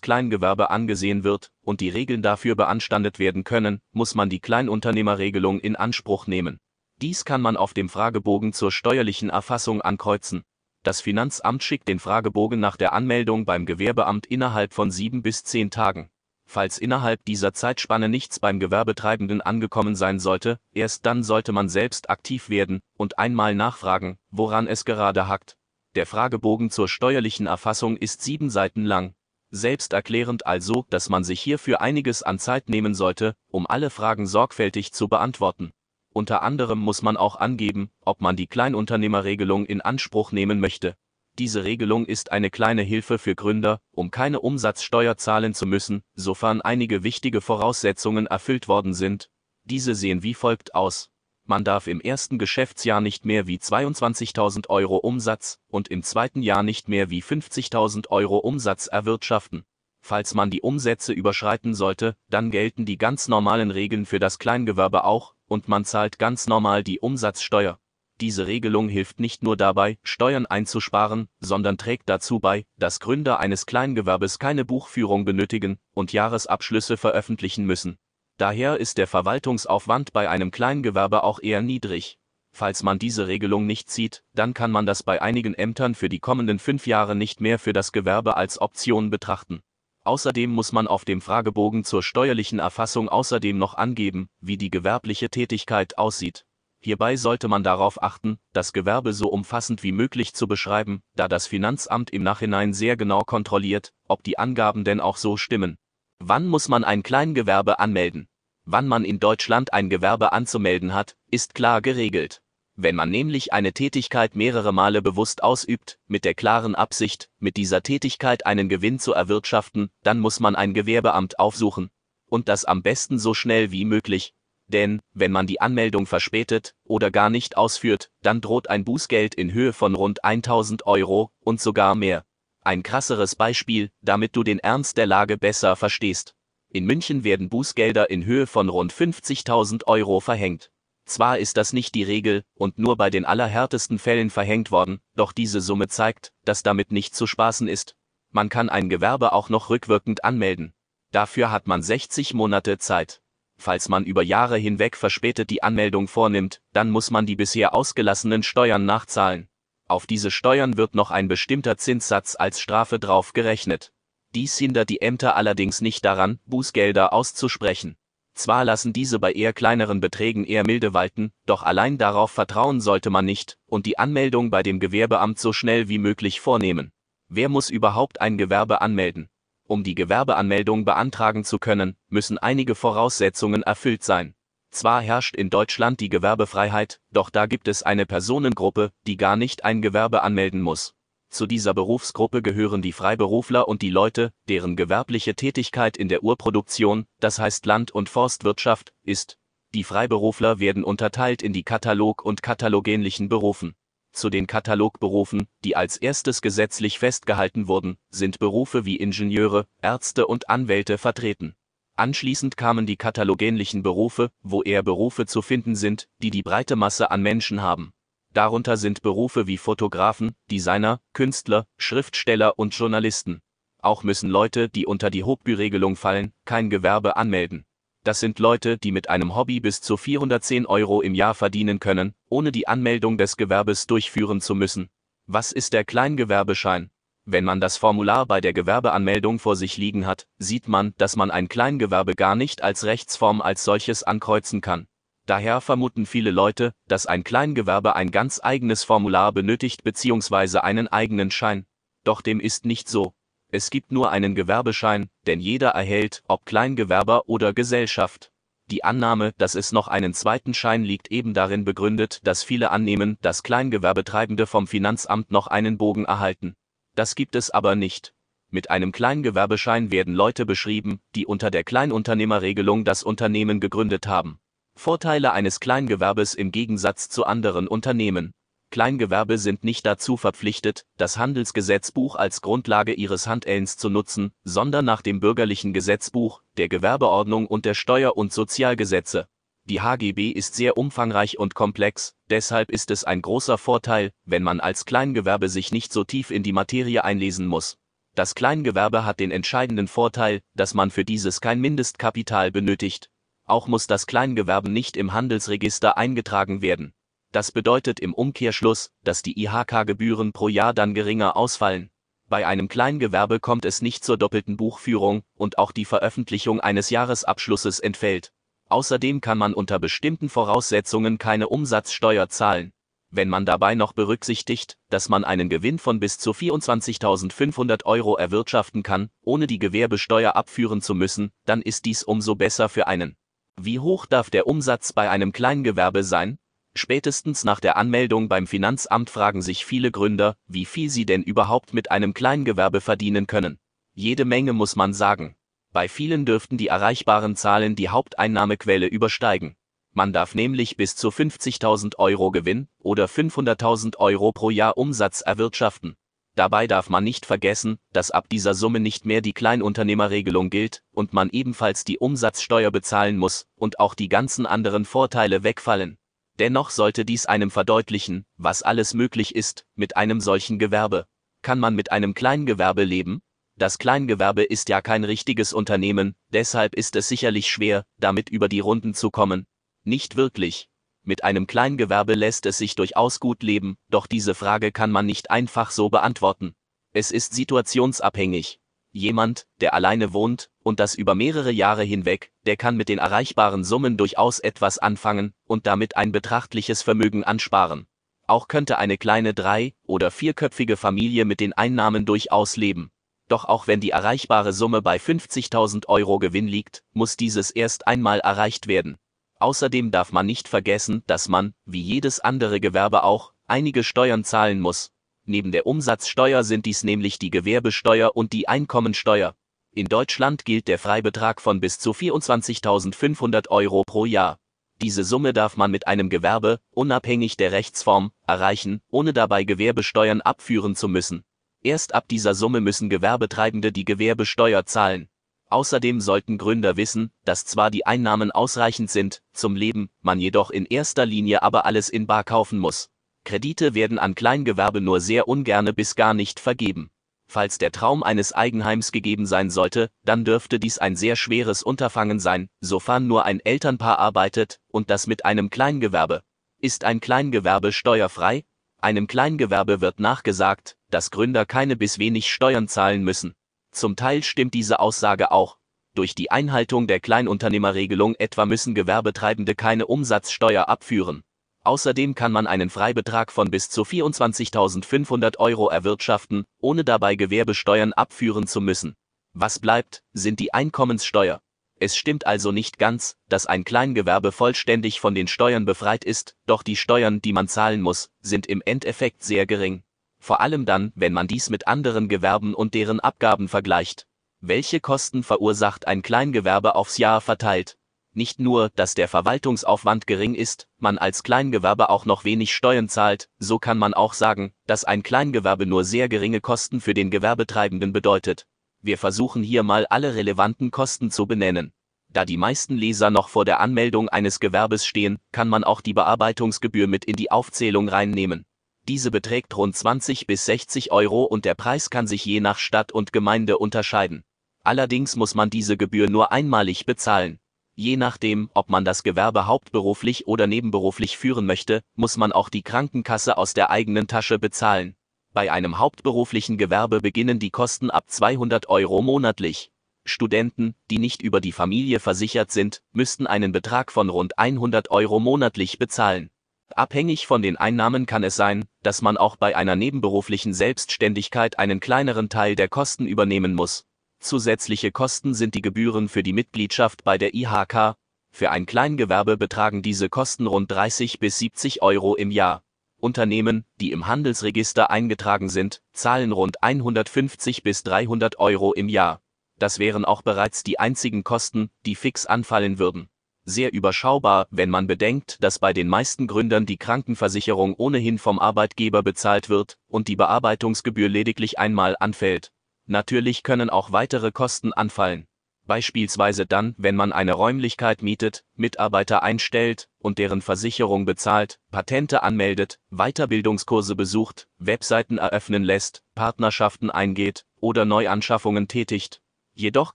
Kleingewerbe 0.00 0.70
angesehen 0.70 1.24
wird 1.24 1.52
und 1.62 1.80
die 1.80 1.90
Regeln 1.90 2.22
dafür 2.22 2.56
beanstandet 2.56 3.18
werden 3.18 3.44
können, 3.44 3.80
muss 3.92 4.14
man 4.14 4.30
die 4.30 4.40
Kleinunternehmerregelung 4.40 5.60
in 5.60 5.76
Anspruch 5.76 6.26
nehmen. 6.26 6.58
Dies 7.00 7.24
kann 7.24 7.42
man 7.42 7.56
auf 7.56 7.74
dem 7.74 7.88
Fragebogen 7.88 8.52
zur 8.52 8.72
steuerlichen 8.72 9.30
Erfassung 9.30 9.82
ankreuzen. 9.82 10.42
Das 10.82 11.00
Finanzamt 11.00 11.62
schickt 11.62 11.86
den 11.86 11.98
Fragebogen 11.98 12.60
nach 12.60 12.76
der 12.76 12.92
Anmeldung 12.92 13.44
beim 13.44 13.66
Gewerbeamt 13.66 14.26
innerhalb 14.26 14.72
von 14.72 14.90
sieben 14.90 15.22
bis 15.22 15.44
zehn 15.44 15.70
Tagen. 15.70 16.08
Falls 16.44 16.78
innerhalb 16.78 17.24
dieser 17.24 17.54
Zeitspanne 17.54 18.08
nichts 18.08 18.38
beim 18.38 18.60
Gewerbetreibenden 18.60 19.40
angekommen 19.40 19.96
sein 19.96 20.20
sollte, 20.20 20.58
erst 20.72 21.06
dann 21.06 21.22
sollte 21.22 21.52
man 21.52 21.68
selbst 21.68 22.10
aktiv 22.10 22.48
werden 22.48 22.80
und 22.96 23.18
einmal 23.18 23.54
nachfragen, 23.54 24.18
woran 24.30 24.66
es 24.66 24.84
gerade 24.84 25.28
hackt. 25.28 25.56
Der 25.94 26.06
Fragebogen 26.06 26.70
zur 26.70 26.88
steuerlichen 26.88 27.46
Erfassung 27.46 27.96
ist 27.96 28.22
sieben 28.22 28.50
Seiten 28.50 28.84
lang. 28.84 29.14
Selbsterklärend 29.50 30.46
also, 30.46 30.86
dass 30.88 31.10
man 31.10 31.24
sich 31.24 31.40
hierfür 31.40 31.82
einiges 31.82 32.22
an 32.22 32.38
Zeit 32.38 32.70
nehmen 32.70 32.94
sollte, 32.94 33.36
um 33.48 33.66
alle 33.66 33.90
Fragen 33.90 34.26
sorgfältig 34.26 34.92
zu 34.92 35.08
beantworten. 35.08 35.72
Unter 36.14 36.42
anderem 36.42 36.78
muss 36.78 37.02
man 37.02 37.16
auch 37.16 37.36
angeben, 37.36 37.90
ob 38.00 38.20
man 38.20 38.36
die 38.36 38.46
Kleinunternehmerregelung 38.46 39.66
in 39.66 39.80
Anspruch 39.80 40.32
nehmen 40.32 40.60
möchte. 40.60 40.96
Diese 41.38 41.64
Regelung 41.64 42.04
ist 42.04 42.30
eine 42.30 42.50
kleine 42.50 42.82
Hilfe 42.82 43.18
für 43.18 43.34
Gründer, 43.34 43.80
um 43.90 44.10
keine 44.10 44.40
Umsatzsteuer 44.40 45.16
zahlen 45.16 45.54
zu 45.54 45.64
müssen, 45.64 46.02
sofern 46.14 46.60
einige 46.60 47.02
wichtige 47.04 47.40
Voraussetzungen 47.40 48.26
erfüllt 48.26 48.68
worden 48.68 48.92
sind. 48.92 49.30
Diese 49.64 49.94
sehen 49.94 50.22
wie 50.22 50.34
folgt 50.34 50.74
aus. 50.74 51.08
Man 51.44 51.64
darf 51.64 51.86
im 51.86 52.00
ersten 52.00 52.38
Geschäftsjahr 52.38 53.00
nicht 53.00 53.24
mehr 53.24 53.46
wie 53.46 53.56
22.000 53.56 54.68
Euro 54.68 54.96
Umsatz 54.96 55.58
und 55.68 55.88
im 55.88 56.02
zweiten 56.02 56.42
Jahr 56.42 56.62
nicht 56.62 56.88
mehr 56.88 57.10
wie 57.10 57.22
50.000 57.22 58.10
Euro 58.10 58.38
Umsatz 58.38 58.86
erwirtschaften. 58.86 59.64
Falls 60.00 60.34
man 60.34 60.50
die 60.50 60.60
Umsätze 60.60 61.12
überschreiten 61.12 61.74
sollte, 61.74 62.16
dann 62.28 62.50
gelten 62.50 62.84
die 62.84 62.98
ganz 62.98 63.28
normalen 63.28 63.70
Regeln 63.70 64.04
für 64.04 64.18
das 64.18 64.38
Kleingewerbe 64.38 65.04
auch, 65.04 65.34
und 65.46 65.68
man 65.68 65.84
zahlt 65.84 66.18
ganz 66.18 66.46
normal 66.46 66.82
die 66.84 67.00
Umsatzsteuer. 67.00 67.78
Diese 68.22 68.46
Regelung 68.46 68.88
hilft 68.88 69.18
nicht 69.18 69.42
nur 69.42 69.56
dabei, 69.56 69.98
Steuern 70.04 70.46
einzusparen, 70.46 71.26
sondern 71.40 71.76
trägt 71.76 72.08
dazu 72.08 72.38
bei, 72.38 72.66
dass 72.78 73.00
Gründer 73.00 73.40
eines 73.40 73.66
Kleingewerbes 73.66 74.38
keine 74.38 74.64
Buchführung 74.64 75.24
benötigen 75.24 75.80
und 75.92 76.12
Jahresabschlüsse 76.12 76.96
veröffentlichen 76.96 77.66
müssen. 77.66 77.98
Daher 78.36 78.78
ist 78.78 78.98
der 78.98 79.08
Verwaltungsaufwand 79.08 80.12
bei 80.12 80.28
einem 80.28 80.52
Kleingewerbe 80.52 81.24
auch 81.24 81.40
eher 81.42 81.62
niedrig. 81.62 82.16
Falls 82.52 82.84
man 82.84 83.00
diese 83.00 83.26
Regelung 83.26 83.66
nicht 83.66 83.90
zieht, 83.90 84.22
dann 84.34 84.54
kann 84.54 84.70
man 84.70 84.86
das 84.86 85.02
bei 85.02 85.20
einigen 85.20 85.54
Ämtern 85.54 85.96
für 85.96 86.08
die 86.08 86.20
kommenden 86.20 86.60
fünf 86.60 86.86
Jahre 86.86 87.16
nicht 87.16 87.40
mehr 87.40 87.58
für 87.58 87.72
das 87.72 87.90
Gewerbe 87.90 88.36
als 88.36 88.60
Option 88.60 89.10
betrachten. 89.10 89.62
Außerdem 90.04 90.48
muss 90.48 90.70
man 90.70 90.86
auf 90.86 91.04
dem 91.04 91.20
Fragebogen 91.22 91.82
zur 91.82 92.04
steuerlichen 92.04 92.60
Erfassung 92.60 93.08
außerdem 93.08 93.58
noch 93.58 93.74
angeben, 93.74 94.28
wie 94.40 94.58
die 94.58 94.70
gewerbliche 94.70 95.28
Tätigkeit 95.28 95.98
aussieht. 95.98 96.44
Hierbei 96.84 97.14
sollte 97.14 97.46
man 97.46 97.62
darauf 97.62 98.02
achten, 98.02 98.38
das 98.52 98.72
Gewerbe 98.72 99.12
so 99.12 99.28
umfassend 99.28 99.84
wie 99.84 99.92
möglich 99.92 100.34
zu 100.34 100.48
beschreiben, 100.48 101.00
da 101.14 101.28
das 101.28 101.46
Finanzamt 101.46 102.10
im 102.10 102.24
Nachhinein 102.24 102.74
sehr 102.74 102.96
genau 102.96 103.20
kontrolliert, 103.20 103.92
ob 104.08 104.24
die 104.24 104.36
Angaben 104.36 104.82
denn 104.82 104.98
auch 105.00 105.16
so 105.16 105.36
stimmen. 105.36 105.78
Wann 106.18 106.48
muss 106.48 106.68
man 106.68 106.82
ein 106.82 107.04
Kleingewerbe 107.04 107.78
anmelden? 107.78 108.26
Wann 108.64 108.88
man 108.88 109.04
in 109.04 109.20
Deutschland 109.20 109.72
ein 109.72 109.90
Gewerbe 109.90 110.32
anzumelden 110.32 110.92
hat, 110.92 111.16
ist 111.30 111.54
klar 111.54 111.82
geregelt. 111.82 112.42
Wenn 112.74 112.96
man 112.96 113.10
nämlich 113.10 113.52
eine 113.52 113.72
Tätigkeit 113.72 114.34
mehrere 114.34 114.72
Male 114.72 115.02
bewusst 115.02 115.44
ausübt, 115.44 116.00
mit 116.08 116.24
der 116.24 116.34
klaren 116.34 116.74
Absicht, 116.74 117.28
mit 117.38 117.56
dieser 117.56 117.84
Tätigkeit 117.84 118.44
einen 118.44 118.68
Gewinn 118.68 118.98
zu 118.98 119.12
erwirtschaften, 119.12 119.90
dann 120.02 120.18
muss 120.18 120.40
man 120.40 120.56
ein 120.56 120.74
Gewerbeamt 120.74 121.38
aufsuchen. 121.38 121.90
Und 122.26 122.48
das 122.48 122.64
am 122.64 122.82
besten 122.82 123.20
so 123.20 123.34
schnell 123.34 123.70
wie 123.70 123.84
möglich. 123.84 124.34
Denn, 124.72 125.02
wenn 125.12 125.32
man 125.32 125.46
die 125.46 125.60
Anmeldung 125.60 126.06
verspätet 126.06 126.74
oder 126.84 127.10
gar 127.10 127.28
nicht 127.28 127.56
ausführt, 127.56 128.10
dann 128.22 128.40
droht 128.40 128.70
ein 128.70 128.84
Bußgeld 128.84 129.34
in 129.34 129.52
Höhe 129.52 129.72
von 129.72 129.94
rund 129.94 130.24
1000 130.24 130.86
Euro 130.86 131.30
und 131.40 131.60
sogar 131.60 131.94
mehr. 131.94 132.24
Ein 132.62 132.82
krasseres 132.82 133.34
Beispiel, 133.34 133.90
damit 134.00 134.34
du 134.34 134.42
den 134.42 134.60
Ernst 134.60 134.96
der 134.96 135.06
Lage 135.06 135.36
besser 135.36 135.76
verstehst. 135.76 136.34
In 136.70 136.86
München 136.86 137.22
werden 137.22 137.50
Bußgelder 137.50 138.08
in 138.08 138.24
Höhe 138.24 138.46
von 138.46 138.70
rund 138.70 138.94
50.000 138.94 139.84
Euro 139.86 140.20
verhängt. 140.20 140.70
Zwar 141.04 141.38
ist 141.38 141.56
das 141.56 141.72
nicht 141.72 141.94
die 141.94 142.04
Regel 142.04 142.44
und 142.54 142.78
nur 142.78 142.96
bei 142.96 143.10
den 143.10 143.24
allerhärtesten 143.24 143.98
Fällen 143.98 144.30
verhängt 144.30 144.70
worden, 144.70 145.00
doch 145.16 145.32
diese 145.32 145.60
Summe 145.60 145.88
zeigt, 145.88 146.32
dass 146.44 146.62
damit 146.62 146.92
nicht 146.92 147.14
zu 147.14 147.26
spaßen 147.26 147.68
ist. 147.68 147.96
Man 148.30 148.48
kann 148.48 148.70
ein 148.70 148.88
Gewerbe 148.88 149.32
auch 149.32 149.50
noch 149.50 149.68
rückwirkend 149.68 150.24
anmelden. 150.24 150.72
Dafür 151.10 151.50
hat 151.50 151.66
man 151.66 151.82
60 151.82 152.32
Monate 152.32 152.78
Zeit. 152.78 153.21
Falls 153.62 153.88
man 153.88 154.02
über 154.02 154.24
Jahre 154.24 154.58
hinweg 154.58 154.96
verspätet 154.96 155.48
die 155.48 155.62
Anmeldung 155.62 156.08
vornimmt, 156.08 156.60
dann 156.72 156.90
muss 156.90 157.12
man 157.12 157.26
die 157.26 157.36
bisher 157.36 157.74
ausgelassenen 157.74 158.42
Steuern 158.42 158.86
nachzahlen. 158.86 159.46
Auf 159.86 160.08
diese 160.08 160.32
Steuern 160.32 160.76
wird 160.76 160.96
noch 160.96 161.12
ein 161.12 161.28
bestimmter 161.28 161.76
Zinssatz 161.76 162.34
als 162.36 162.60
Strafe 162.60 162.98
drauf 162.98 163.34
gerechnet. 163.34 163.92
Dies 164.34 164.58
hindert 164.58 164.88
die 164.88 165.00
Ämter 165.00 165.36
allerdings 165.36 165.80
nicht 165.80 166.04
daran, 166.04 166.40
Bußgelder 166.46 167.12
auszusprechen. 167.12 167.94
Zwar 168.34 168.64
lassen 168.64 168.92
diese 168.92 169.20
bei 169.20 169.30
eher 169.30 169.52
kleineren 169.52 170.00
Beträgen 170.00 170.44
eher 170.44 170.66
milde 170.66 170.92
walten, 170.92 171.30
doch 171.46 171.62
allein 171.62 171.98
darauf 171.98 172.32
vertrauen 172.32 172.80
sollte 172.80 173.10
man 173.10 173.24
nicht 173.24 173.58
und 173.66 173.86
die 173.86 173.96
Anmeldung 173.96 174.50
bei 174.50 174.64
dem 174.64 174.80
Gewerbeamt 174.80 175.38
so 175.38 175.52
schnell 175.52 175.88
wie 175.88 175.98
möglich 175.98 176.40
vornehmen. 176.40 176.90
Wer 177.28 177.48
muss 177.48 177.70
überhaupt 177.70 178.20
ein 178.20 178.38
Gewerbe 178.38 178.80
anmelden? 178.80 179.28
Um 179.72 179.84
die 179.84 179.94
Gewerbeanmeldung 179.94 180.84
beantragen 180.84 181.44
zu 181.44 181.58
können, 181.58 181.96
müssen 182.10 182.36
einige 182.36 182.74
Voraussetzungen 182.74 183.62
erfüllt 183.62 184.02
sein. 184.02 184.34
Zwar 184.70 185.00
herrscht 185.00 185.34
in 185.34 185.48
Deutschland 185.48 185.98
die 186.00 186.10
Gewerbefreiheit, 186.10 187.00
doch 187.10 187.30
da 187.30 187.46
gibt 187.46 187.68
es 187.68 187.82
eine 187.82 188.04
Personengruppe, 188.04 188.92
die 189.06 189.16
gar 189.16 189.36
nicht 189.36 189.64
ein 189.64 189.80
Gewerbe 189.80 190.22
anmelden 190.24 190.60
muss. 190.60 190.92
Zu 191.30 191.46
dieser 191.46 191.72
Berufsgruppe 191.72 192.42
gehören 192.42 192.82
die 192.82 192.92
Freiberufler 192.92 193.66
und 193.66 193.80
die 193.80 193.88
Leute, 193.88 194.34
deren 194.46 194.76
gewerbliche 194.76 195.34
Tätigkeit 195.34 195.96
in 195.96 196.10
der 196.10 196.22
Urproduktion, 196.22 197.06
das 197.20 197.38
heißt 197.38 197.64
Land- 197.64 197.92
und 197.92 198.10
Forstwirtschaft, 198.10 198.92
ist. 199.04 199.38
Die 199.72 199.84
Freiberufler 199.84 200.58
werden 200.58 200.84
unterteilt 200.84 201.40
in 201.40 201.54
die 201.54 201.64
Katalog- 201.64 202.26
und 202.26 202.42
katalogähnlichen 202.42 203.30
Berufen. 203.30 203.74
Zu 204.12 204.28
den 204.28 204.46
Katalogberufen, 204.46 205.48
die 205.64 205.74
als 205.74 205.96
erstes 205.96 206.42
gesetzlich 206.42 206.98
festgehalten 206.98 207.66
wurden, 207.66 207.96
sind 208.10 208.38
Berufe 208.38 208.84
wie 208.84 208.96
Ingenieure, 208.96 209.66
Ärzte 209.80 210.26
und 210.26 210.50
Anwälte 210.50 210.98
vertreten. 210.98 211.54
Anschließend 211.96 212.56
kamen 212.56 212.86
die 212.86 212.96
katalogähnlichen 212.96 213.82
Berufe, 213.82 214.30
wo 214.42 214.62
eher 214.62 214.82
Berufe 214.82 215.26
zu 215.26 215.42
finden 215.42 215.76
sind, 215.76 216.08
die 216.22 216.30
die 216.30 216.42
breite 216.42 216.76
Masse 216.76 217.10
an 217.10 217.22
Menschen 217.22 217.62
haben. 217.62 217.92
Darunter 218.32 218.76
sind 218.76 219.02
Berufe 219.02 219.46
wie 219.46 219.58
Fotografen, 219.58 220.34
Designer, 220.50 221.00
Künstler, 221.12 221.66
Schriftsteller 221.76 222.58
und 222.58 222.74
Journalisten. 222.74 223.40
Auch 223.78 224.04
müssen 224.04 224.30
Leute, 224.30 224.68
die 224.68 224.86
unter 224.86 225.10
die 225.10 225.24
Hochbü-Regelung 225.24 225.96
fallen, 225.96 226.32
kein 226.44 226.70
Gewerbe 226.70 227.16
anmelden. 227.16 227.64
Das 228.04 228.18
sind 228.18 228.40
Leute, 228.40 228.78
die 228.78 228.90
mit 228.90 229.08
einem 229.08 229.36
Hobby 229.36 229.60
bis 229.60 229.80
zu 229.80 229.96
410 229.96 230.66
Euro 230.66 231.02
im 231.02 231.14
Jahr 231.14 231.34
verdienen 231.34 231.78
können, 231.78 232.14
ohne 232.28 232.50
die 232.50 232.66
Anmeldung 232.66 233.16
des 233.16 233.36
Gewerbes 233.36 233.86
durchführen 233.86 234.40
zu 234.40 234.56
müssen. 234.56 234.88
Was 235.26 235.52
ist 235.52 235.72
der 235.72 235.84
Kleingewerbeschein? 235.84 236.90
Wenn 237.24 237.44
man 237.44 237.60
das 237.60 237.76
Formular 237.76 238.26
bei 238.26 238.40
der 238.40 238.52
Gewerbeanmeldung 238.52 239.38
vor 239.38 239.54
sich 239.54 239.76
liegen 239.76 240.04
hat, 240.04 240.26
sieht 240.38 240.66
man, 240.66 240.94
dass 240.98 241.14
man 241.14 241.30
ein 241.30 241.48
Kleingewerbe 241.48 242.14
gar 242.14 242.34
nicht 242.34 242.64
als 242.64 242.82
Rechtsform 242.82 243.40
als 243.40 243.62
solches 243.62 244.02
ankreuzen 244.02 244.60
kann. 244.60 244.88
Daher 245.26 245.60
vermuten 245.60 246.04
viele 246.04 246.32
Leute, 246.32 246.72
dass 246.88 247.06
ein 247.06 247.22
Kleingewerbe 247.22 247.94
ein 247.94 248.10
ganz 248.10 248.40
eigenes 248.42 248.82
Formular 248.82 249.30
benötigt 249.32 249.84
bzw. 249.84 250.58
einen 250.58 250.88
eigenen 250.88 251.30
Schein. 251.30 251.66
Doch 252.02 252.20
dem 252.20 252.40
ist 252.40 252.66
nicht 252.66 252.88
so. 252.88 253.14
Es 253.54 253.68
gibt 253.68 253.92
nur 253.92 254.10
einen 254.10 254.34
Gewerbeschein, 254.34 255.10
denn 255.26 255.38
jeder 255.38 255.68
erhält, 255.68 256.22
ob 256.26 256.46
Kleingewerber 256.46 257.28
oder 257.28 257.52
Gesellschaft. 257.52 258.32
Die 258.70 258.82
Annahme, 258.82 259.34
dass 259.36 259.54
es 259.54 259.72
noch 259.72 259.88
einen 259.88 260.14
zweiten 260.14 260.54
Schein 260.54 260.84
liegt 260.84 261.08
eben 261.10 261.34
darin 261.34 261.66
begründet, 261.66 262.20
dass 262.24 262.42
viele 262.42 262.70
annehmen, 262.70 263.18
dass 263.20 263.42
Kleingewerbetreibende 263.42 264.46
vom 264.46 264.66
Finanzamt 264.66 265.30
noch 265.30 265.48
einen 265.48 265.76
Bogen 265.76 266.06
erhalten. 266.06 266.54
Das 266.94 267.14
gibt 267.14 267.36
es 267.36 267.50
aber 267.50 267.74
nicht. 267.74 268.14
Mit 268.48 268.70
einem 268.70 268.90
Kleingewerbeschein 268.90 269.90
werden 269.90 270.14
Leute 270.14 270.46
beschrieben, 270.46 271.00
die 271.14 271.26
unter 271.26 271.50
der 271.50 271.62
Kleinunternehmerregelung 271.62 272.86
das 272.86 273.02
Unternehmen 273.02 273.60
gegründet 273.60 274.06
haben. 274.06 274.38
Vorteile 274.76 275.34
eines 275.34 275.60
Kleingewerbes 275.60 276.32
im 276.32 276.52
Gegensatz 276.52 277.10
zu 277.10 277.26
anderen 277.26 277.68
Unternehmen. 277.68 278.32
Kleingewerbe 278.72 279.36
sind 279.36 279.64
nicht 279.64 279.84
dazu 279.84 280.16
verpflichtet, 280.16 280.86
das 280.96 281.18
Handelsgesetzbuch 281.18 282.16
als 282.16 282.40
Grundlage 282.40 282.94
ihres 282.94 283.26
Handelns 283.26 283.76
zu 283.76 283.90
nutzen, 283.90 284.32
sondern 284.44 284.86
nach 284.86 285.02
dem 285.02 285.20
bürgerlichen 285.20 285.74
Gesetzbuch, 285.74 286.42
der 286.56 286.70
Gewerbeordnung 286.70 287.46
und 287.46 287.66
der 287.66 287.74
Steuer- 287.74 288.16
und 288.16 288.32
Sozialgesetze. 288.32 289.28
Die 289.66 289.82
HGB 289.82 290.30
ist 290.30 290.54
sehr 290.54 290.78
umfangreich 290.78 291.38
und 291.38 291.54
komplex, 291.54 292.16
deshalb 292.30 292.70
ist 292.70 292.90
es 292.90 293.04
ein 293.04 293.20
großer 293.20 293.58
Vorteil, 293.58 294.10
wenn 294.24 294.42
man 294.42 294.58
als 294.58 294.86
Kleingewerbe 294.86 295.50
sich 295.50 295.70
nicht 295.70 295.92
so 295.92 296.02
tief 296.02 296.30
in 296.30 296.42
die 296.42 296.54
Materie 296.54 297.04
einlesen 297.04 297.46
muss. 297.46 297.76
Das 298.14 298.34
Kleingewerbe 298.34 299.04
hat 299.04 299.20
den 299.20 299.30
entscheidenden 299.32 299.86
Vorteil, 299.86 300.40
dass 300.54 300.72
man 300.72 300.90
für 300.90 301.04
dieses 301.04 301.42
kein 301.42 301.60
Mindestkapital 301.60 302.50
benötigt. 302.50 303.10
Auch 303.44 303.68
muss 303.68 303.86
das 303.86 304.06
Kleingewerbe 304.06 304.70
nicht 304.70 304.96
im 304.96 305.12
Handelsregister 305.12 305.98
eingetragen 305.98 306.62
werden. 306.62 306.94
Das 307.32 307.50
bedeutet 307.50 307.98
im 307.98 308.12
Umkehrschluss, 308.12 308.90
dass 309.04 309.22
die 309.22 309.42
IHK-Gebühren 309.42 310.32
pro 310.32 310.48
Jahr 310.48 310.74
dann 310.74 310.92
geringer 310.92 311.34
ausfallen. 311.34 311.90
Bei 312.28 312.46
einem 312.46 312.68
Kleingewerbe 312.68 313.40
kommt 313.40 313.64
es 313.64 313.80
nicht 313.80 314.04
zur 314.04 314.18
doppelten 314.18 314.58
Buchführung 314.58 315.22
und 315.34 315.56
auch 315.56 315.72
die 315.72 315.86
Veröffentlichung 315.86 316.60
eines 316.60 316.90
Jahresabschlusses 316.90 317.80
entfällt. 317.80 318.32
Außerdem 318.68 319.22
kann 319.22 319.38
man 319.38 319.54
unter 319.54 319.78
bestimmten 319.78 320.28
Voraussetzungen 320.28 321.16
keine 321.16 321.48
Umsatzsteuer 321.48 322.28
zahlen. 322.28 322.72
Wenn 323.10 323.28
man 323.28 323.44
dabei 323.44 323.74
noch 323.74 323.92
berücksichtigt, 323.92 324.78
dass 324.88 325.10
man 325.10 325.24
einen 325.24 325.50
Gewinn 325.50 325.78
von 325.78 326.00
bis 326.00 326.18
zu 326.18 326.32
24.500 326.32 327.84
Euro 327.84 328.16
erwirtschaften 328.16 328.82
kann, 328.82 329.10
ohne 329.22 329.46
die 329.46 329.58
Gewerbesteuer 329.58 330.36
abführen 330.36 330.80
zu 330.80 330.94
müssen, 330.94 331.30
dann 331.44 331.60
ist 331.60 331.84
dies 331.84 332.02
umso 332.02 332.34
besser 332.34 332.70
für 332.70 332.86
einen. 332.86 333.16
Wie 333.60 333.78
hoch 333.78 334.06
darf 334.06 334.30
der 334.30 334.46
Umsatz 334.46 334.94
bei 334.94 335.10
einem 335.10 335.32
Kleingewerbe 335.32 336.04
sein? 336.04 336.38
Spätestens 336.74 337.44
nach 337.44 337.60
der 337.60 337.76
Anmeldung 337.76 338.28
beim 338.28 338.46
Finanzamt 338.46 339.10
fragen 339.10 339.42
sich 339.42 339.66
viele 339.66 339.90
Gründer, 339.90 340.36
wie 340.46 340.64
viel 340.64 340.88
sie 340.88 341.04
denn 341.04 341.22
überhaupt 341.22 341.74
mit 341.74 341.90
einem 341.90 342.14
Kleingewerbe 342.14 342.80
verdienen 342.80 343.26
können. 343.26 343.58
Jede 343.94 344.24
Menge 344.24 344.54
muss 344.54 344.74
man 344.74 344.94
sagen. 344.94 345.36
Bei 345.72 345.88
vielen 345.88 346.24
dürften 346.24 346.56
die 346.56 346.68
erreichbaren 346.68 347.36
Zahlen 347.36 347.76
die 347.76 347.90
Haupteinnahmequelle 347.90 348.86
übersteigen. 348.86 349.56
Man 349.92 350.14
darf 350.14 350.34
nämlich 350.34 350.78
bis 350.78 350.96
zu 350.96 351.08
50.000 351.08 351.98
Euro 351.98 352.30
Gewinn 352.30 352.68
oder 352.78 353.04
500.000 353.04 353.98
Euro 353.98 354.32
pro 354.32 354.48
Jahr 354.48 354.78
Umsatz 354.78 355.20
erwirtschaften. 355.20 355.96
Dabei 356.34 356.66
darf 356.66 356.88
man 356.88 357.04
nicht 357.04 357.26
vergessen, 357.26 357.78
dass 357.92 358.10
ab 358.10 358.30
dieser 358.30 358.54
Summe 358.54 358.80
nicht 358.80 359.04
mehr 359.04 359.20
die 359.20 359.34
Kleinunternehmerregelung 359.34 360.48
gilt 360.48 360.82
und 360.92 361.12
man 361.12 361.28
ebenfalls 361.28 361.84
die 361.84 361.98
Umsatzsteuer 361.98 362.70
bezahlen 362.70 363.18
muss 363.18 363.46
und 363.54 363.80
auch 363.80 363.94
die 363.94 364.08
ganzen 364.08 364.46
anderen 364.46 364.86
Vorteile 364.86 365.42
wegfallen. 365.42 365.98
Dennoch 366.38 366.70
sollte 366.70 367.04
dies 367.04 367.26
einem 367.26 367.50
verdeutlichen, 367.50 368.24
was 368.36 368.62
alles 368.62 368.94
möglich 368.94 369.34
ist 369.34 369.66
mit 369.74 369.96
einem 369.96 370.20
solchen 370.20 370.58
Gewerbe. 370.58 371.06
Kann 371.42 371.58
man 371.58 371.74
mit 371.74 371.92
einem 371.92 372.14
Kleingewerbe 372.14 372.84
leben? 372.84 373.22
Das 373.56 373.78
Kleingewerbe 373.78 374.42
ist 374.42 374.68
ja 374.68 374.80
kein 374.80 375.04
richtiges 375.04 375.52
Unternehmen, 375.52 376.14
deshalb 376.30 376.74
ist 376.74 376.96
es 376.96 377.08
sicherlich 377.08 377.48
schwer, 377.48 377.84
damit 377.98 378.30
über 378.30 378.48
die 378.48 378.60
Runden 378.60 378.94
zu 378.94 379.10
kommen. 379.10 379.46
Nicht 379.84 380.16
wirklich. 380.16 380.68
Mit 381.04 381.24
einem 381.24 381.46
Kleingewerbe 381.46 382.14
lässt 382.14 382.46
es 382.46 382.58
sich 382.58 382.76
durchaus 382.76 383.20
gut 383.20 383.42
leben, 383.42 383.76
doch 383.88 384.06
diese 384.06 384.34
Frage 384.34 384.72
kann 384.72 384.90
man 384.90 385.04
nicht 385.04 385.30
einfach 385.30 385.70
so 385.70 385.90
beantworten. 385.90 386.54
Es 386.92 387.10
ist 387.10 387.34
situationsabhängig. 387.34 388.60
Jemand, 388.92 389.46
der 389.60 389.74
alleine 389.74 390.12
wohnt, 390.12 390.48
und 390.62 390.80
das 390.80 390.94
über 390.94 391.14
mehrere 391.14 391.50
Jahre 391.50 391.82
hinweg, 391.82 392.32
der 392.46 392.56
kann 392.56 392.76
mit 392.76 392.88
den 392.88 392.98
erreichbaren 392.98 393.64
Summen 393.64 393.96
durchaus 393.96 394.38
etwas 394.38 394.78
anfangen 394.78 395.34
und 395.46 395.66
damit 395.66 395.96
ein 395.96 396.12
betrachtliches 396.12 396.82
Vermögen 396.82 397.24
ansparen. 397.24 397.86
Auch 398.26 398.48
könnte 398.48 398.78
eine 398.78 398.98
kleine 398.98 399.34
drei- 399.34 399.74
oder 399.84 400.10
vierköpfige 400.10 400.76
Familie 400.76 401.24
mit 401.24 401.40
den 401.40 401.52
Einnahmen 401.52 402.06
durchaus 402.06 402.56
leben. 402.56 402.90
Doch 403.28 403.44
auch 403.44 403.66
wenn 403.66 403.80
die 403.80 403.90
erreichbare 403.90 404.52
Summe 404.52 404.82
bei 404.82 404.96
50.000 404.96 405.88
Euro 405.88 406.18
Gewinn 406.18 406.48
liegt, 406.48 406.82
muss 406.92 407.16
dieses 407.16 407.50
erst 407.50 407.86
einmal 407.86 408.20
erreicht 408.20 408.66
werden. 408.66 408.98
Außerdem 409.38 409.90
darf 409.90 410.12
man 410.12 410.26
nicht 410.26 410.48
vergessen, 410.48 411.02
dass 411.06 411.28
man, 411.28 411.54
wie 411.66 411.80
jedes 411.80 412.20
andere 412.20 412.60
Gewerbe 412.60 413.02
auch, 413.02 413.32
einige 413.46 413.82
Steuern 413.82 414.24
zahlen 414.24 414.60
muss, 414.60 414.92
Neben 415.24 415.52
der 415.52 415.66
Umsatzsteuer 415.66 416.42
sind 416.42 416.66
dies 416.66 416.82
nämlich 416.82 417.18
die 417.18 417.30
Gewerbesteuer 417.30 418.16
und 418.16 418.32
die 418.32 418.48
Einkommensteuer. 418.48 419.36
In 419.74 419.86
Deutschland 419.86 420.44
gilt 420.44 420.68
der 420.68 420.78
Freibetrag 420.78 421.40
von 421.40 421.58
bis 421.58 421.78
zu 421.78 421.92
24.500 421.92 423.48
Euro 423.48 423.84
pro 423.86 424.04
Jahr. 424.04 424.38
Diese 424.82 425.02
Summe 425.02 425.32
darf 425.32 425.56
man 425.56 425.70
mit 425.70 425.86
einem 425.86 426.10
Gewerbe, 426.10 426.60
unabhängig 426.72 427.38
der 427.38 427.52
Rechtsform, 427.52 428.12
erreichen, 428.26 428.82
ohne 428.90 429.14
dabei 429.14 429.44
Gewerbesteuern 429.44 430.20
abführen 430.20 430.76
zu 430.76 430.88
müssen. 430.88 431.24
Erst 431.62 431.94
ab 431.94 432.06
dieser 432.08 432.34
Summe 432.34 432.60
müssen 432.60 432.90
Gewerbetreibende 432.90 433.72
die 433.72 433.86
Gewerbesteuer 433.86 434.66
zahlen. 434.66 435.08
Außerdem 435.48 436.02
sollten 436.02 436.36
Gründer 436.36 436.76
wissen, 436.76 437.10
dass 437.24 437.46
zwar 437.46 437.70
die 437.70 437.86
Einnahmen 437.86 438.30
ausreichend 438.30 438.90
sind 438.90 439.22
zum 439.32 439.56
Leben, 439.56 439.88
man 440.02 440.20
jedoch 440.20 440.50
in 440.50 440.66
erster 440.66 441.06
Linie 441.06 441.42
aber 441.42 441.64
alles 441.64 441.88
in 441.88 442.06
Bar 442.06 442.24
kaufen 442.24 442.58
muss. 442.58 442.90
Kredite 443.24 443.72
werden 443.72 443.98
an 443.98 444.14
Kleingewerbe 444.14 444.82
nur 444.82 445.00
sehr 445.00 445.28
ungerne 445.28 445.72
bis 445.72 445.94
gar 445.94 446.12
nicht 446.12 446.40
vergeben. 446.40 446.90
Falls 447.32 447.56
der 447.56 447.72
Traum 447.72 448.02
eines 448.02 448.34
Eigenheims 448.34 448.92
gegeben 448.92 449.24
sein 449.24 449.48
sollte, 449.48 449.88
dann 450.04 450.26
dürfte 450.26 450.60
dies 450.60 450.76
ein 450.76 450.96
sehr 450.96 451.16
schweres 451.16 451.62
Unterfangen 451.62 452.20
sein, 452.20 452.50
sofern 452.60 453.06
nur 453.06 453.24
ein 453.24 453.40
Elternpaar 453.40 453.98
arbeitet, 453.98 454.60
und 454.68 454.90
das 454.90 455.06
mit 455.06 455.24
einem 455.24 455.48
Kleingewerbe. 455.48 456.24
Ist 456.58 456.84
ein 456.84 457.00
Kleingewerbe 457.00 457.72
steuerfrei? 457.72 458.44
Einem 458.82 459.06
Kleingewerbe 459.06 459.80
wird 459.80 459.98
nachgesagt, 459.98 460.76
dass 460.90 461.10
Gründer 461.10 461.46
keine 461.46 461.74
bis 461.74 461.98
wenig 461.98 462.30
Steuern 462.30 462.68
zahlen 462.68 463.02
müssen. 463.02 463.32
Zum 463.70 463.96
Teil 463.96 464.22
stimmt 464.22 464.52
diese 464.52 464.78
Aussage 464.78 465.32
auch. 465.32 465.56
Durch 465.94 466.14
die 466.14 466.30
Einhaltung 466.30 466.86
der 466.86 467.00
Kleinunternehmerregelung 467.00 468.14
etwa 468.16 468.44
müssen 468.44 468.74
Gewerbetreibende 468.74 469.54
keine 469.54 469.86
Umsatzsteuer 469.86 470.68
abführen. 470.68 471.24
Außerdem 471.64 472.14
kann 472.14 472.32
man 472.32 472.46
einen 472.46 472.70
Freibetrag 472.70 473.30
von 473.30 473.50
bis 473.50 473.70
zu 473.70 473.82
24.500 473.82 475.38
Euro 475.38 475.68
erwirtschaften, 475.68 476.44
ohne 476.58 476.84
dabei 476.84 477.14
Gewerbesteuern 477.14 477.92
abführen 477.92 478.46
zu 478.46 478.60
müssen. 478.60 478.96
Was 479.32 479.60
bleibt, 479.60 480.02
sind 480.12 480.40
die 480.40 480.52
Einkommenssteuer. 480.52 481.40
Es 481.78 481.96
stimmt 481.96 482.26
also 482.26 482.52
nicht 482.52 482.78
ganz, 482.78 483.16
dass 483.28 483.46
ein 483.46 483.64
Kleingewerbe 483.64 484.32
vollständig 484.32 485.00
von 485.00 485.14
den 485.14 485.26
Steuern 485.26 485.64
befreit 485.64 486.04
ist, 486.04 486.36
doch 486.46 486.62
die 486.62 486.76
Steuern, 486.76 487.20
die 487.20 487.32
man 487.32 487.48
zahlen 487.48 487.80
muss, 487.80 488.10
sind 488.20 488.46
im 488.46 488.62
Endeffekt 488.64 489.22
sehr 489.22 489.46
gering. 489.46 489.82
Vor 490.18 490.40
allem 490.40 490.64
dann, 490.64 490.92
wenn 490.94 491.12
man 491.12 491.26
dies 491.26 491.50
mit 491.50 491.66
anderen 491.66 492.08
Gewerben 492.08 492.54
und 492.54 492.74
deren 492.74 493.00
Abgaben 493.00 493.48
vergleicht. 493.48 494.06
Welche 494.40 494.80
Kosten 494.80 495.22
verursacht 495.22 495.86
ein 495.88 496.02
Kleingewerbe 496.02 496.74
aufs 496.74 496.98
Jahr 496.98 497.20
verteilt? 497.20 497.78
Nicht 498.14 498.38
nur, 498.38 498.68
dass 498.76 498.94
der 498.94 499.08
Verwaltungsaufwand 499.08 500.06
gering 500.06 500.34
ist, 500.34 500.68
man 500.78 500.98
als 500.98 501.22
Kleingewerbe 501.22 501.88
auch 501.88 502.04
noch 502.04 502.24
wenig 502.24 502.54
Steuern 502.54 502.90
zahlt, 502.90 503.30
so 503.38 503.58
kann 503.58 503.78
man 503.78 503.94
auch 503.94 504.12
sagen, 504.12 504.52
dass 504.66 504.84
ein 504.84 505.02
Kleingewerbe 505.02 505.64
nur 505.64 505.84
sehr 505.84 506.10
geringe 506.10 506.42
Kosten 506.42 506.82
für 506.82 506.92
den 506.92 507.10
Gewerbetreibenden 507.10 507.94
bedeutet. 507.94 508.46
Wir 508.82 508.98
versuchen 508.98 509.42
hier 509.42 509.62
mal 509.62 509.86
alle 509.86 510.14
relevanten 510.14 510.70
Kosten 510.70 511.10
zu 511.10 511.26
benennen. 511.26 511.72
Da 512.10 512.26
die 512.26 512.36
meisten 512.36 512.76
Leser 512.76 513.10
noch 513.10 513.30
vor 513.30 513.46
der 513.46 513.60
Anmeldung 513.60 514.10
eines 514.10 514.40
Gewerbes 514.40 514.84
stehen, 514.84 515.18
kann 515.30 515.48
man 515.48 515.64
auch 515.64 515.80
die 515.80 515.94
Bearbeitungsgebühr 515.94 516.88
mit 516.88 517.06
in 517.06 517.16
die 517.16 517.30
Aufzählung 517.30 517.88
reinnehmen. 517.88 518.44
Diese 518.88 519.10
beträgt 519.10 519.56
rund 519.56 519.74
20 519.74 520.26
bis 520.26 520.44
60 520.44 520.92
Euro 520.92 521.22
und 521.22 521.46
der 521.46 521.54
Preis 521.54 521.88
kann 521.88 522.06
sich 522.06 522.26
je 522.26 522.40
nach 522.40 522.58
Stadt 522.58 522.92
und 522.92 523.14
Gemeinde 523.14 523.56
unterscheiden. 523.56 524.24
Allerdings 524.64 525.16
muss 525.16 525.34
man 525.34 525.48
diese 525.48 525.78
Gebühr 525.78 526.10
nur 526.10 526.30
einmalig 526.30 526.84
bezahlen. 526.84 527.38
Je 527.74 527.96
nachdem, 527.96 528.50
ob 528.52 528.68
man 528.68 528.84
das 528.84 529.02
Gewerbe 529.02 529.46
hauptberuflich 529.46 530.26
oder 530.26 530.46
nebenberuflich 530.46 531.16
führen 531.16 531.46
möchte, 531.46 531.82
muss 531.94 532.16
man 532.18 532.30
auch 532.30 532.50
die 532.50 532.62
Krankenkasse 532.62 533.38
aus 533.38 533.54
der 533.54 533.70
eigenen 533.70 534.06
Tasche 534.06 534.38
bezahlen. 534.38 534.94
Bei 535.32 535.50
einem 535.50 535.78
hauptberuflichen 535.78 536.58
Gewerbe 536.58 537.00
beginnen 537.00 537.38
die 537.38 537.50
Kosten 537.50 537.90
ab 537.90 538.04
200 538.08 538.68
Euro 538.68 539.00
monatlich. 539.00 539.70
Studenten, 540.04 540.74
die 540.90 540.98
nicht 540.98 541.22
über 541.22 541.40
die 541.40 541.52
Familie 541.52 542.00
versichert 542.00 542.50
sind, 542.50 542.82
müssten 542.92 543.26
einen 543.26 543.52
Betrag 543.52 543.90
von 543.90 544.10
rund 544.10 544.38
100 544.38 544.90
Euro 544.90 545.20
monatlich 545.20 545.78
bezahlen. 545.78 546.30
Abhängig 546.74 547.26
von 547.26 547.40
den 547.40 547.56
Einnahmen 547.56 548.04
kann 548.04 548.24
es 548.24 548.36
sein, 548.36 548.64
dass 548.82 549.00
man 549.00 549.16
auch 549.16 549.36
bei 549.36 549.56
einer 549.56 549.76
nebenberuflichen 549.76 550.52
Selbstständigkeit 550.52 551.58
einen 551.58 551.80
kleineren 551.80 552.28
Teil 552.28 552.56
der 552.56 552.68
Kosten 552.68 553.06
übernehmen 553.06 553.54
muss. 553.54 553.86
Zusätzliche 554.22 554.92
Kosten 554.92 555.34
sind 555.34 555.56
die 555.56 555.62
Gebühren 555.62 556.08
für 556.08 556.22
die 556.22 556.32
Mitgliedschaft 556.32 557.02
bei 557.02 557.18
der 557.18 557.34
IHK. 557.34 557.96
Für 558.30 558.50
ein 558.52 558.66
Kleingewerbe 558.66 559.36
betragen 559.36 559.82
diese 559.82 560.08
Kosten 560.08 560.46
rund 560.46 560.70
30 560.70 561.18
bis 561.18 561.38
70 561.38 561.82
Euro 561.82 562.14
im 562.14 562.30
Jahr. 562.30 562.62
Unternehmen, 562.98 563.64
die 563.80 563.90
im 563.90 564.06
Handelsregister 564.06 564.90
eingetragen 564.90 565.48
sind, 565.48 565.82
zahlen 565.92 566.30
rund 566.30 566.62
150 566.62 567.64
bis 567.64 567.82
300 567.82 568.38
Euro 568.38 568.72
im 568.72 568.88
Jahr. 568.88 569.20
Das 569.58 569.80
wären 569.80 570.04
auch 570.04 570.22
bereits 570.22 570.62
die 570.62 570.78
einzigen 570.78 571.24
Kosten, 571.24 571.70
die 571.84 571.96
fix 571.96 572.24
anfallen 572.24 572.78
würden. 572.78 573.08
Sehr 573.44 573.72
überschaubar, 573.72 574.46
wenn 574.52 574.70
man 574.70 574.86
bedenkt, 574.86 575.42
dass 575.42 575.58
bei 575.58 575.72
den 575.72 575.88
meisten 575.88 576.28
Gründern 576.28 576.64
die 576.64 576.76
Krankenversicherung 576.76 577.74
ohnehin 577.74 578.18
vom 578.18 578.38
Arbeitgeber 578.38 579.02
bezahlt 579.02 579.48
wird 579.48 579.78
und 579.88 580.06
die 580.06 580.16
Bearbeitungsgebühr 580.16 581.08
lediglich 581.08 581.58
einmal 581.58 581.96
anfällt. 581.98 582.52
Natürlich 582.86 583.42
können 583.42 583.70
auch 583.70 583.92
weitere 583.92 584.32
Kosten 584.32 584.72
anfallen. 584.72 585.26
Beispielsweise 585.64 586.44
dann, 586.44 586.74
wenn 586.76 586.96
man 586.96 587.12
eine 587.12 587.34
Räumlichkeit 587.34 588.02
mietet, 588.02 588.44
Mitarbeiter 588.54 589.22
einstellt 589.22 589.88
und 589.98 590.18
deren 590.18 590.42
Versicherung 590.42 591.04
bezahlt, 591.04 591.60
Patente 591.70 592.24
anmeldet, 592.24 592.80
Weiterbildungskurse 592.90 593.94
besucht, 593.94 594.48
Webseiten 594.58 595.18
eröffnen 595.18 595.62
lässt, 595.62 596.02
Partnerschaften 596.16 596.90
eingeht 596.90 597.46
oder 597.60 597.84
Neuanschaffungen 597.84 598.66
tätigt. 598.66 599.20
Jedoch 599.54 599.94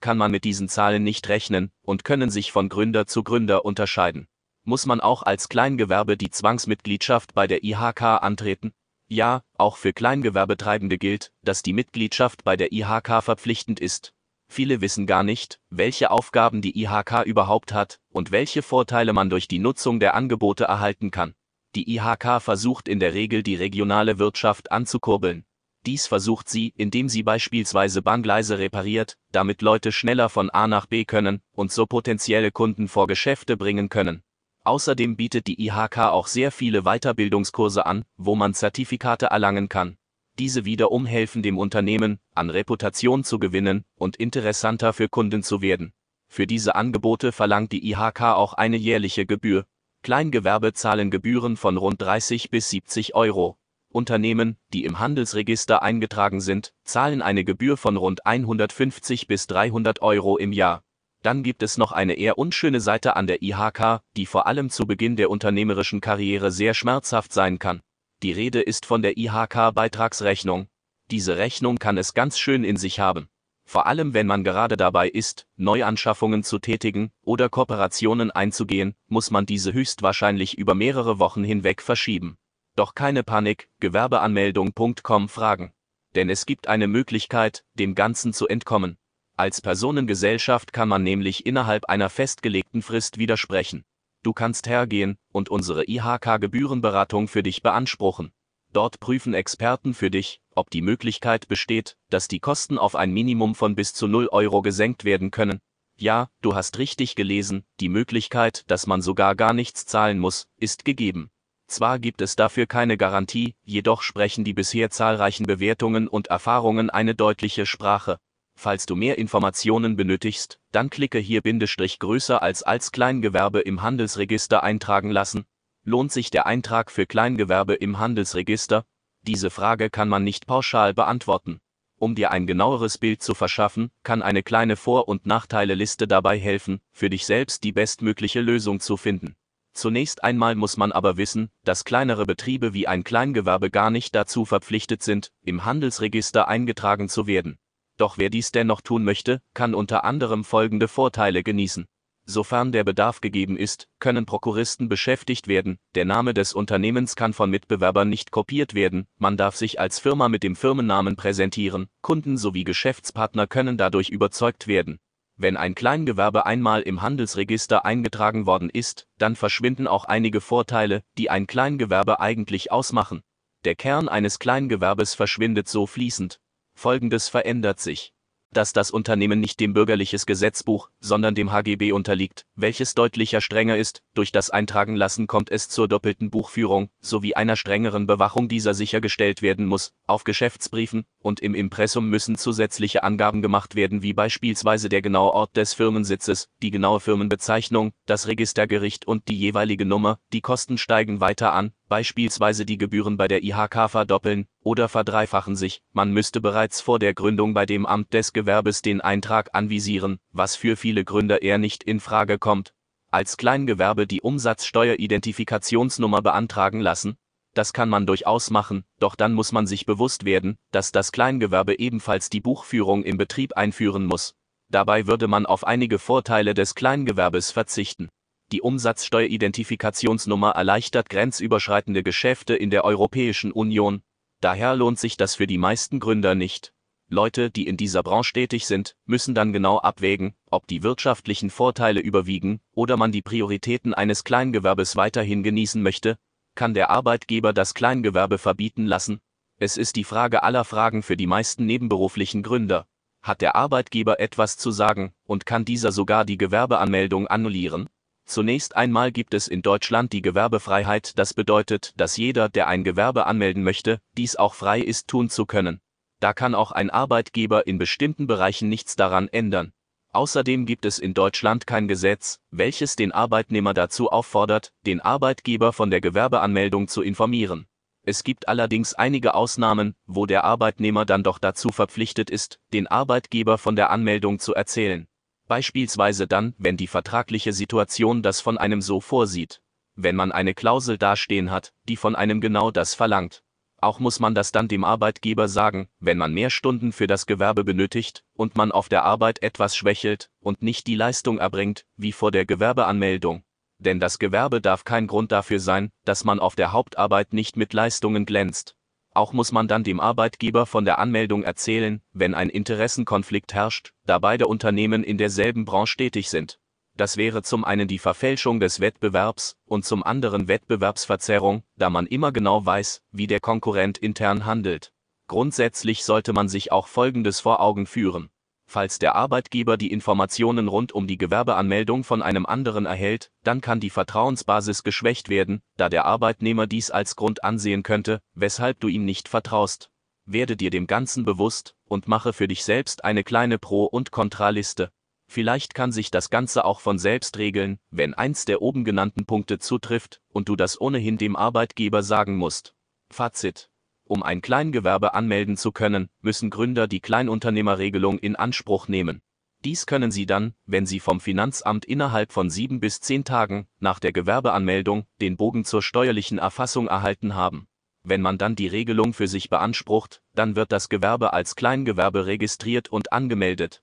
kann 0.00 0.16
man 0.16 0.30
mit 0.30 0.44
diesen 0.44 0.68
Zahlen 0.68 1.02
nicht 1.02 1.28
rechnen 1.28 1.70
und 1.82 2.04
können 2.04 2.30
sich 2.30 2.50
von 2.50 2.70
Gründer 2.70 3.06
zu 3.06 3.22
Gründer 3.22 3.64
unterscheiden. 3.64 4.26
Muss 4.64 4.86
man 4.86 5.00
auch 5.00 5.22
als 5.22 5.48
Kleingewerbe 5.48 6.16
die 6.16 6.30
Zwangsmitgliedschaft 6.30 7.34
bei 7.34 7.46
der 7.46 7.64
IHK 7.64 8.02
antreten? 8.02 8.72
Ja, 9.08 9.42
auch 9.56 9.78
für 9.78 9.94
Kleingewerbetreibende 9.94 10.98
gilt, 10.98 11.32
dass 11.42 11.62
die 11.62 11.72
Mitgliedschaft 11.72 12.44
bei 12.44 12.56
der 12.56 12.72
IHK 12.72 13.22
verpflichtend 13.22 13.80
ist. 13.80 14.12
Viele 14.50 14.82
wissen 14.82 15.06
gar 15.06 15.22
nicht, 15.22 15.60
welche 15.70 16.10
Aufgaben 16.10 16.60
die 16.60 16.78
IHK 16.82 17.24
überhaupt 17.24 17.72
hat 17.72 18.00
und 18.10 18.32
welche 18.32 18.62
Vorteile 18.62 19.14
man 19.14 19.30
durch 19.30 19.48
die 19.48 19.58
Nutzung 19.58 19.98
der 19.98 20.14
Angebote 20.14 20.64
erhalten 20.64 21.10
kann. 21.10 21.34
Die 21.74 21.94
IHK 21.96 22.42
versucht 22.42 22.86
in 22.86 23.00
der 23.00 23.14
Regel 23.14 23.42
die 23.42 23.56
regionale 23.56 24.18
Wirtschaft 24.18 24.72
anzukurbeln. 24.72 25.44
Dies 25.86 26.06
versucht 26.06 26.48
sie, 26.48 26.74
indem 26.76 27.08
sie 27.08 27.22
beispielsweise 27.22 28.02
Bahngleise 28.02 28.58
repariert, 28.58 29.16
damit 29.32 29.62
Leute 29.62 29.92
schneller 29.92 30.28
von 30.28 30.50
A 30.50 30.66
nach 30.66 30.86
B 30.86 31.04
können 31.04 31.40
und 31.52 31.72
so 31.72 31.86
potenzielle 31.86 32.50
Kunden 32.50 32.88
vor 32.88 33.06
Geschäfte 33.06 33.56
bringen 33.56 33.88
können. 33.88 34.22
Außerdem 34.68 35.16
bietet 35.16 35.46
die 35.46 35.64
IHK 35.66 35.96
auch 35.96 36.26
sehr 36.26 36.52
viele 36.52 36.82
Weiterbildungskurse 36.82 37.86
an, 37.86 38.04
wo 38.18 38.34
man 38.34 38.52
Zertifikate 38.52 39.24
erlangen 39.24 39.70
kann. 39.70 39.96
Diese 40.38 40.66
wiederum 40.66 41.06
helfen 41.06 41.42
dem 41.42 41.56
Unternehmen, 41.56 42.18
an 42.34 42.50
Reputation 42.50 43.24
zu 43.24 43.38
gewinnen 43.38 43.86
und 43.94 44.16
interessanter 44.16 44.92
für 44.92 45.08
Kunden 45.08 45.42
zu 45.42 45.62
werden. 45.62 45.94
Für 46.26 46.46
diese 46.46 46.74
Angebote 46.74 47.32
verlangt 47.32 47.72
die 47.72 47.90
IHK 47.90 48.20
auch 48.20 48.52
eine 48.52 48.76
jährliche 48.76 49.24
Gebühr. 49.24 49.64
Kleingewerbe 50.02 50.74
zahlen 50.74 51.10
Gebühren 51.10 51.56
von 51.56 51.78
rund 51.78 52.02
30 52.02 52.50
bis 52.50 52.68
70 52.68 53.14
Euro. 53.14 53.56
Unternehmen, 53.88 54.58
die 54.74 54.84
im 54.84 54.98
Handelsregister 54.98 55.82
eingetragen 55.82 56.42
sind, 56.42 56.74
zahlen 56.84 57.22
eine 57.22 57.42
Gebühr 57.42 57.78
von 57.78 57.96
rund 57.96 58.26
150 58.26 59.28
bis 59.28 59.46
300 59.46 60.02
Euro 60.02 60.36
im 60.36 60.52
Jahr. 60.52 60.82
Dann 61.22 61.42
gibt 61.42 61.62
es 61.62 61.78
noch 61.78 61.92
eine 61.92 62.14
eher 62.14 62.38
unschöne 62.38 62.80
Seite 62.80 63.16
an 63.16 63.26
der 63.26 63.42
IHK, 63.42 64.00
die 64.16 64.26
vor 64.26 64.46
allem 64.46 64.70
zu 64.70 64.86
Beginn 64.86 65.16
der 65.16 65.30
unternehmerischen 65.30 66.00
Karriere 66.00 66.52
sehr 66.52 66.74
schmerzhaft 66.74 67.32
sein 67.32 67.58
kann. 67.58 67.82
Die 68.22 68.32
Rede 68.32 68.60
ist 68.60 68.86
von 68.86 69.02
der 69.02 69.16
IHK-Beitragsrechnung. 69.16 70.68
Diese 71.10 71.36
Rechnung 71.36 71.78
kann 71.78 71.98
es 71.98 72.14
ganz 72.14 72.38
schön 72.38 72.64
in 72.64 72.76
sich 72.76 73.00
haben. 73.00 73.28
Vor 73.64 73.86
allem 73.86 74.14
wenn 74.14 74.26
man 74.26 74.44
gerade 74.44 74.76
dabei 74.76 75.08
ist, 75.08 75.46
Neuanschaffungen 75.56 76.42
zu 76.42 76.58
tätigen 76.58 77.10
oder 77.22 77.48
Kooperationen 77.48 78.30
einzugehen, 78.30 78.94
muss 79.08 79.30
man 79.30 79.44
diese 79.44 79.72
höchstwahrscheinlich 79.72 80.56
über 80.56 80.74
mehrere 80.74 81.18
Wochen 81.18 81.44
hinweg 81.44 81.82
verschieben. 81.82 82.38
Doch 82.76 82.94
keine 82.94 83.24
Panik, 83.24 83.68
Gewerbeanmeldung.com 83.80 85.28
fragen. 85.28 85.72
Denn 86.14 86.30
es 86.30 86.46
gibt 86.46 86.66
eine 86.66 86.86
Möglichkeit, 86.86 87.64
dem 87.74 87.94
Ganzen 87.94 88.32
zu 88.32 88.48
entkommen. 88.48 88.96
Als 89.38 89.60
Personengesellschaft 89.60 90.72
kann 90.72 90.88
man 90.88 91.04
nämlich 91.04 91.46
innerhalb 91.46 91.84
einer 91.84 92.10
festgelegten 92.10 92.82
Frist 92.82 93.18
widersprechen. 93.18 93.84
Du 94.24 94.32
kannst 94.32 94.66
hergehen 94.66 95.16
und 95.32 95.48
unsere 95.48 95.84
IHK-Gebührenberatung 95.88 97.28
für 97.28 97.44
dich 97.44 97.62
beanspruchen. 97.62 98.32
Dort 98.72 98.98
prüfen 98.98 99.34
Experten 99.34 99.94
für 99.94 100.10
dich, 100.10 100.40
ob 100.56 100.70
die 100.70 100.82
Möglichkeit 100.82 101.46
besteht, 101.46 101.96
dass 102.10 102.26
die 102.26 102.40
Kosten 102.40 102.78
auf 102.78 102.96
ein 102.96 103.12
Minimum 103.12 103.54
von 103.54 103.76
bis 103.76 103.94
zu 103.94 104.08
0 104.08 104.26
Euro 104.32 104.60
gesenkt 104.60 105.04
werden 105.04 105.30
können. 105.30 105.60
Ja, 105.96 106.30
du 106.40 106.56
hast 106.56 106.78
richtig 106.78 107.14
gelesen, 107.14 107.64
die 107.78 107.88
Möglichkeit, 107.88 108.64
dass 108.66 108.88
man 108.88 109.02
sogar 109.02 109.36
gar 109.36 109.52
nichts 109.52 109.86
zahlen 109.86 110.18
muss, 110.18 110.48
ist 110.56 110.84
gegeben. 110.84 111.30
Zwar 111.68 112.00
gibt 112.00 112.22
es 112.22 112.34
dafür 112.34 112.66
keine 112.66 112.96
Garantie, 112.96 113.54
jedoch 113.62 114.02
sprechen 114.02 114.42
die 114.42 114.54
bisher 114.54 114.90
zahlreichen 114.90 115.46
Bewertungen 115.46 116.08
und 116.08 116.26
Erfahrungen 116.26 116.90
eine 116.90 117.14
deutliche 117.14 117.66
Sprache. 117.66 118.18
Falls 118.60 118.86
du 118.86 118.96
mehr 118.96 119.18
Informationen 119.18 119.94
benötigst, 119.94 120.58
dann 120.72 120.90
klicke 120.90 121.20
hier 121.20 121.42
Bindestrich 121.42 122.00
größer 122.00 122.42
als 122.42 122.64
als 122.64 122.90
Kleingewerbe 122.90 123.60
im 123.60 123.82
Handelsregister 123.82 124.64
eintragen 124.64 125.12
lassen. 125.12 125.44
Lohnt 125.84 126.10
sich 126.10 126.30
der 126.30 126.46
Eintrag 126.46 126.90
für 126.90 127.06
Kleingewerbe 127.06 127.74
im 127.74 128.00
Handelsregister? 128.00 128.84
Diese 129.22 129.50
Frage 129.50 129.90
kann 129.90 130.08
man 130.08 130.24
nicht 130.24 130.48
pauschal 130.48 130.92
beantworten. 130.92 131.60
Um 132.00 132.16
dir 132.16 132.32
ein 132.32 132.48
genaueres 132.48 132.98
Bild 132.98 133.22
zu 133.22 133.34
verschaffen, 133.34 133.92
kann 134.02 134.22
eine 134.22 134.42
kleine 134.42 134.74
Vor- 134.74 135.06
und 135.06 135.24
Nachteile-Liste 135.24 136.08
dabei 136.08 136.36
helfen, 136.36 136.80
für 136.90 137.10
dich 137.10 137.26
selbst 137.26 137.62
die 137.62 137.70
bestmögliche 137.70 138.40
Lösung 138.40 138.80
zu 138.80 138.96
finden. 138.96 139.36
Zunächst 139.72 140.24
einmal 140.24 140.56
muss 140.56 140.76
man 140.76 140.90
aber 140.90 141.16
wissen, 141.16 141.50
dass 141.62 141.84
kleinere 141.84 142.26
Betriebe 142.26 142.74
wie 142.74 142.88
ein 142.88 143.04
Kleingewerbe 143.04 143.70
gar 143.70 143.92
nicht 143.92 144.16
dazu 144.16 144.44
verpflichtet 144.44 145.04
sind, 145.04 145.30
im 145.44 145.64
Handelsregister 145.64 146.48
eingetragen 146.48 147.08
zu 147.08 147.28
werden. 147.28 147.56
Doch 147.98 148.16
wer 148.16 148.30
dies 148.30 148.52
dennoch 148.52 148.80
tun 148.80 149.04
möchte, 149.04 149.42
kann 149.52 149.74
unter 149.74 150.04
anderem 150.04 150.44
folgende 150.44 150.88
Vorteile 150.88 151.42
genießen. 151.42 151.86
Sofern 152.24 152.72
der 152.72 152.84
Bedarf 152.84 153.20
gegeben 153.20 153.56
ist, 153.56 153.88
können 154.00 154.26
Prokuristen 154.26 154.88
beschäftigt 154.88 155.48
werden, 155.48 155.78
der 155.94 156.04
Name 156.04 156.34
des 156.34 156.52
Unternehmens 156.52 157.16
kann 157.16 157.32
von 157.32 157.50
Mitbewerbern 157.50 158.08
nicht 158.08 158.30
kopiert 158.30 158.74
werden, 158.74 159.06
man 159.16 159.36
darf 159.36 159.56
sich 159.56 159.80
als 159.80 159.98
Firma 159.98 160.28
mit 160.28 160.42
dem 160.42 160.54
Firmennamen 160.54 161.16
präsentieren, 161.16 161.88
Kunden 162.02 162.36
sowie 162.36 162.64
Geschäftspartner 162.64 163.46
können 163.46 163.78
dadurch 163.78 164.10
überzeugt 164.10 164.66
werden. 164.66 164.98
Wenn 165.36 165.56
ein 165.56 165.74
Kleingewerbe 165.74 166.44
einmal 166.44 166.82
im 166.82 167.00
Handelsregister 167.00 167.84
eingetragen 167.84 168.44
worden 168.44 168.68
ist, 168.70 169.06
dann 169.16 169.34
verschwinden 169.34 169.86
auch 169.86 170.04
einige 170.04 170.40
Vorteile, 170.40 171.02
die 171.16 171.30
ein 171.30 171.46
Kleingewerbe 171.46 172.20
eigentlich 172.20 172.70
ausmachen. 172.70 173.22
Der 173.64 173.74
Kern 173.74 174.08
eines 174.08 174.38
Kleingewerbes 174.38 175.14
verschwindet 175.14 175.68
so 175.68 175.86
fließend. 175.86 176.40
Folgendes 176.78 177.28
verändert 177.28 177.80
sich. 177.80 178.12
Dass 178.52 178.72
das 178.72 178.92
Unternehmen 178.92 179.40
nicht 179.40 179.58
dem 179.58 179.74
bürgerliches 179.74 180.26
Gesetzbuch, 180.26 180.90
sondern 181.00 181.34
dem 181.34 181.50
HGB 181.50 181.90
unterliegt, 181.90 182.46
welches 182.54 182.94
deutlicher 182.94 183.40
strenger 183.40 183.76
ist, 183.76 184.02
durch 184.14 184.30
das 184.30 184.48
Eintragenlassen 184.48 185.26
kommt 185.26 185.50
es 185.50 185.68
zur 185.68 185.88
doppelten 185.88 186.30
Buchführung, 186.30 186.88
sowie 187.00 187.34
einer 187.34 187.56
strengeren 187.56 188.06
Bewachung 188.06 188.48
dieser 188.48 188.74
sichergestellt 188.74 189.42
werden 189.42 189.66
muss, 189.66 189.92
auf 190.06 190.22
Geschäftsbriefen 190.22 191.04
und 191.18 191.40
im 191.40 191.56
Impressum 191.56 192.08
müssen 192.08 192.36
zusätzliche 192.36 193.02
Angaben 193.02 193.42
gemacht 193.42 193.74
werden 193.74 194.02
wie 194.02 194.14
beispielsweise 194.14 194.88
der 194.88 195.02
genaue 195.02 195.32
Ort 195.32 195.56
des 195.56 195.74
Firmensitzes, 195.74 196.48
die 196.62 196.70
genaue 196.70 197.00
Firmenbezeichnung, 197.00 197.92
das 198.06 198.28
Registergericht 198.28 199.04
und 199.04 199.26
die 199.26 199.36
jeweilige 199.36 199.84
Nummer, 199.84 200.20
die 200.32 200.42
Kosten 200.42 200.78
steigen 200.78 201.20
weiter 201.20 201.52
an, 201.52 201.72
beispielsweise 201.88 202.64
die 202.64 202.78
Gebühren 202.78 203.16
bei 203.16 203.28
der 203.28 203.42
IHK 203.42 203.90
verdoppeln 203.90 204.46
oder 204.62 204.88
verdreifachen 204.88 205.56
sich, 205.56 205.82
man 205.92 206.12
müsste 206.12 206.40
bereits 206.40 206.80
vor 206.80 206.98
der 206.98 207.14
Gründung 207.14 207.54
bei 207.54 207.66
dem 207.66 207.86
Amt 207.86 208.14
des 208.14 208.32
Gewerbes 208.32 208.82
den 208.82 209.00
Eintrag 209.00 209.54
anvisieren, 209.54 210.18
was 210.32 210.56
für 210.56 210.76
viele 210.76 211.04
Gründer 211.04 211.42
eher 211.42 211.58
nicht 211.58 211.82
in 211.82 212.00
Frage 212.00 212.38
kommt. 212.38 212.74
Als 213.10 213.36
Kleingewerbe 213.36 214.06
die 214.06 214.20
Umsatzsteueridentifikationsnummer 214.20 216.22
beantragen 216.22 216.80
lassen, 216.80 217.16
das 217.54 217.72
kann 217.72 217.88
man 217.88 218.06
durchaus 218.06 218.50
machen, 218.50 218.84
doch 219.00 219.16
dann 219.16 219.32
muss 219.32 219.52
man 219.52 219.66
sich 219.66 219.86
bewusst 219.86 220.24
werden, 220.24 220.58
dass 220.70 220.92
das 220.92 221.10
Kleingewerbe 221.10 221.78
ebenfalls 221.78 222.30
die 222.30 222.40
Buchführung 222.40 223.02
im 223.02 223.16
Betrieb 223.16 223.56
einführen 223.56 224.04
muss. 224.04 224.34
Dabei 224.68 225.06
würde 225.06 225.28
man 225.28 225.46
auf 225.46 225.66
einige 225.66 225.98
Vorteile 225.98 226.54
des 226.54 226.74
Kleingewerbes 226.74 227.50
verzichten. 227.50 228.10
Die 228.50 228.62
Umsatzsteueridentifikationsnummer 228.62 230.52
erleichtert 230.52 231.10
grenzüberschreitende 231.10 232.02
Geschäfte 232.02 232.54
in 232.54 232.70
der 232.70 232.84
Europäischen 232.84 233.52
Union. 233.52 234.00
Daher 234.40 234.74
lohnt 234.74 234.98
sich 234.98 235.18
das 235.18 235.34
für 235.34 235.46
die 235.46 235.58
meisten 235.58 236.00
Gründer 236.00 236.34
nicht. 236.34 236.72
Leute, 237.10 237.50
die 237.50 237.66
in 237.66 237.76
dieser 237.76 238.02
Branche 238.02 238.32
tätig 238.32 238.66
sind, 238.66 238.96
müssen 239.04 239.34
dann 239.34 239.52
genau 239.52 239.78
abwägen, 239.78 240.34
ob 240.50 240.66
die 240.66 240.82
wirtschaftlichen 240.82 241.50
Vorteile 241.50 242.00
überwiegen 242.00 242.60
oder 242.72 242.96
man 242.96 243.12
die 243.12 243.20
Prioritäten 243.20 243.92
eines 243.92 244.24
Kleingewerbes 244.24 244.96
weiterhin 244.96 245.42
genießen 245.42 245.82
möchte. 245.82 246.16
Kann 246.54 246.72
der 246.72 246.88
Arbeitgeber 246.88 247.52
das 247.52 247.74
Kleingewerbe 247.74 248.38
verbieten 248.38 248.86
lassen? 248.86 249.20
Es 249.58 249.76
ist 249.76 249.96
die 249.96 250.04
Frage 250.04 250.42
aller 250.42 250.64
Fragen 250.64 251.02
für 251.02 251.18
die 251.18 251.26
meisten 251.26 251.66
nebenberuflichen 251.66 252.42
Gründer. 252.42 252.86
Hat 253.20 253.42
der 253.42 253.56
Arbeitgeber 253.56 254.20
etwas 254.20 254.56
zu 254.56 254.70
sagen 254.70 255.12
und 255.24 255.44
kann 255.44 255.66
dieser 255.66 255.92
sogar 255.92 256.24
die 256.24 256.38
Gewerbeanmeldung 256.38 257.26
annullieren? 257.26 257.90
Zunächst 258.28 258.76
einmal 258.76 259.10
gibt 259.10 259.32
es 259.32 259.48
in 259.48 259.62
Deutschland 259.62 260.12
die 260.12 260.20
Gewerbefreiheit, 260.20 261.18
das 261.18 261.32
bedeutet, 261.32 261.94
dass 261.96 262.18
jeder, 262.18 262.50
der 262.50 262.66
ein 262.66 262.84
Gewerbe 262.84 263.24
anmelden 263.24 263.64
möchte, 263.64 264.02
dies 264.18 264.36
auch 264.36 264.52
frei 264.52 264.80
ist 264.80 265.08
tun 265.08 265.30
zu 265.30 265.46
können. 265.46 265.80
Da 266.20 266.34
kann 266.34 266.54
auch 266.54 266.70
ein 266.70 266.90
Arbeitgeber 266.90 267.66
in 267.66 267.78
bestimmten 267.78 268.26
Bereichen 268.26 268.68
nichts 268.68 268.96
daran 268.96 269.28
ändern. 269.28 269.72
Außerdem 270.12 270.66
gibt 270.66 270.84
es 270.84 270.98
in 270.98 271.14
Deutschland 271.14 271.66
kein 271.66 271.88
Gesetz, 271.88 272.38
welches 272.50 272.96
den 272.96 273.12
Arbeitnehmer 273.12 273.72
dazu 273.72 274.10
auffordert, 274.10 274.74
den 274.84 275.00
Arbeitgeber 275.00 275.72
von 275.72 275.90
der 275.90 276.02
Gewerbeanmeldung 276.02 276.86
zu 276.86 277.00
informieren. 277.00 277.66
Es 278.02 278.24
gibt 278.24 278.46
allerdings 278.46 278.92
einige 278.92 279.34
Ausnahmen, 279.34 279.94
wo 280.06 280.26
der 280.26 280.44
Arbeitnehmer 280.44 281.06
dann 281.06 281.22
doch 281.22 281.38
dazu 281.38 281.70
verpflichtet 281.70 282.28
ist, 282.28 282.60
den 282.74 282.88
Arbeitgeber 282.88 283.56
von 283.56 283.74
der 283.74 283.88
Anmeldung 283.88 284.38
zu 284.38 284.54
erzählen. 284.54 285.08
Beispielsweise 285.48 286.26
dann, 286.26 286.54
wenn 286.58 286.76
die 286.76 286.86
vertragliche 286.86 287.54
Situation 287.54 288.22
das 288.22 288.40
von 288.40 288.58
einem 288.58 288.82
so 288.82 289.00
vorsieht. 289.00 289.62
Wenn 289.96 290.14
man 290.14 290.30
eine 290.30 290.54
Klausel 290.54 290.98
dastehen 290.98 291.50
hat, 291.50 291.72
die 291.88 291.96
von 291.96 292.14
einem 292.14 292.40
genau 292.40 292.70
das 292.70 292.94
verlangt. 292.94 293.42
Auch 293.80 293.98
muss 293.98 294.20
man 294.20 294.34
das 294.34 294.52
dann 294.52 294.68
dem 294.68 294.84
Arbeitgeber 294.84 295.48
sagen, 295.48 295.88
wenn 296.00 296.18
man 296.18 296.34
mehr 296.34 296.50
Stunden 296.50 296.92
für 296.92 297.06
das 297.06 297.26
Gewerbe 297.26 297.64
benötigt 297.64 298.24
und 298.34 298.56
man 298.56 298.72
auf 298.72 298.88
der 298.88 299.04
Arbeit 299.04 299.42
etwas 299.42 299.74
schwächelt 299.74 300.30
und 300.40 300.62
nicht 300.62 300.86
die 300.86 300.96
Leistung 300.96 301.38
erbringt, 301.38 301.86
wie 301.96 302.12
vor 302.12 302.30
der 302.30 302.44
Gewerbeanmeldung. 302.44 303.42
Denn 303.78 304.00
das 304.00 304.18
Gewerbe 304.18 304.60
darf 304.60 304.84
kein 304.84 305.06
Grund 305.06 305.32
dafür 305.32 305.60
sein, 305.60 305.90
dass 306.04 306.24
man 306.24 306.40
auf 306.40 306.56
der 306.56 306.72
Hauptarbeit 306.72 307.32
nicht 307.32 307.56
mit 307.56 307.72
Leistungen 307.72 308.26
glänzt. 308.26 308.76
Auch 309.18 309.32
muss 309.32 309.50
man 309.50 309.66
dann 309.66 309.82
dem 309.82 309.98
Arbeitgeber 309.98 310.64
von 310.64 310.84
der 310.84 311.00
Anmeldung 311.00 311.42
erzählen, 311.42 312.00
wenn 312.12 312.34
ein 312.34 312.48
Interessenkonflikt 312.48 313.52
herrscht, 313.52 313.92
da 314.06 314.20
beide 314.20 314.46
Unternehmen 314.46 315.02
in 315.02 315.18
derselben 315.18 315.64
Branche 315.64 315.96
tätig 315.96 316.30
sind. 316.30 316.60
Das 316.94 317.16
wäre 317.16 317.42
zum 317.42 317.64
einen 317.64 317.88
die 317.88 317.98
Verfälschung 317.98 318.60
des 318.60 318.78
Wettbewerbs 318.78 319.56
und 319.64 319.84
zum 319.84 320.04
anderen 320.04 320.46
Wettbewerbsverzerrung, 320.46 321.64
da 321.74 321.90
man 321.90 322.06
immer 322.06 322.30
genau 322.30 322.64
weiß, 322.64 323.02
wie 323.10 323.26
der 323.26 323.40
Konkurrent 323.40 323.98
intern 323.98 324.46
handelt. 324.46 324.92
Grundsätzlich 325.26 326.04
sollte 326.04 326.32
man 326.32 326.48
sich 326.48 326.70
auch 326.70 326.86
Folgendes 326.86 327.40
vor 327.40 327.58
Augen 327.58 327.86
führen. 327.86 328.30
Falls 328.70 328.98
der 328.98 329.14
Arbeitgeber 329.14 329.78
die 329.78 329.90
Informationen 329.90 330.68
rund 330.68 330.92
um 330.92 331.06
die 331.06 331.16
Gewerbeanmeldung 331.16 332.04
von 332.04 332.20
einem 332.20 332.44
anderen 332.44 332.84
erhält, 332.84 333.30
dann 333.42 333.62
kann 333.62 333.80
die 333.80 333.88
Vertrauensbasis 333.88 334.82
geschwächt 334.82 335.30
werden, 335.30 335.62
da 335.78 335.88
der 335.88 336.04
Arbeitnehmer 336.04 336.66
dies 336.66 336.90
als 336.90 337.16
Grund 337.16 337.42
ansehen 337.42 337.82
könnte, 337.82 338.20
weshalb 338.34 338.78
du 338.80 338.88
ihm 338.88 339.06
nicht 339.06 339.26
vertraust. 339.26 339.90
Werde 340.26 340.54
dir 340.54 340.68
dem 340.68 340.86
Ganzen 340.86 341.24
bewusst 341.24 341.76
und 341.86 342.08
mache 342.08 342.34
für 342.34 342.46
dich 342.46 342.62
selbst 342.62 343.04
eine 343.04 343.24
kleine 343.24 343.58
Pro- 343.58 343.86
und 343.86 344.10
Kontraliste. 344.10 344.90
Vielleicht 345.28 345.72
kann 345.74 345.90
sich 345.90 346.10
das 346.10 346.28
Ganze 346.28 346.66
auch 346.66 346.80
von 346.80 346.98
selbst 346.98 347.38
regeln, 347.38 347.78
wenn 347.90 348.12
eins 348.12 348.44
der 348.44 348.60
oben 348.60 348.84
genannten 348.84 349.24
Punkte 349.24 349.58
zutrifft 349.58 350.20
und 350.28 350.50
du 350.50 350.56
das 350.56 350.78
ohnehin 350.78 351.16
dem 351.16 351.36
Arbeitgeber 351.36 352.02
sagen 352.02 352.36
musst. 352.36 352.74
Fazit. 353.08 353.70
Um 354.08 354.22
ein 354.22 354.40
Kleingewerbe 354.40 355.12
anmelden 355.12 355.58
zu 355.58 355.70
können, 355.70 356.08
müssen 356.22 356.48
Gründer 356.48 356.88
die 356.88 357.00
Kleinunternehmerregelung 357.00 358.18
in 358.18 358.36
Anspruch 358.36 358.88
nehmen. 358.88 359.20
Dies 359.66 359.84
können 359.84 360.10
sie 360.10 360.24
dann, 360.24 360.54
wenn 360.64 360.86
sie 360.86 360.98
vom 360.98 361.20
Finanzamt 361.20 361.84
innerhalb 361.84 362.32
von 362.32 362.48
sieben 362.48 362.80
bis 362.80 363.00
zehn 363.00 363.24
Tagen 363.24 363.68
nach 363.80 363.98
der 363.98 364.12
Gewerbeanmeldung 364.12 365.04
den 365.20 365.36
Bogen 365.36 365.66
zur 365.66 365.82
steuerlichen 365.82 366.38
Erfassung 366.38 366.88
erhalten 366.88 367.34
haben. 367.34 367.66
Wenn 368.02 368.22
man 368.22 368.38
dann 368.38 368.56
die 368.56 368.68
Regelung 368.68 369.12
für 369.12 369.28
sich 369.28 369.50
beansprucht, 369.50 370.22
dann 370.34 370.56
wird 370.56 370.72
das 370.72 370.88
Gewerbe 370.88 371.34
als 371.34 371.54
Kleingewerbe 371.54 372.24
registriert 372.24 372.88
und 372.88 373.12
angemeldet, 373.12 373.82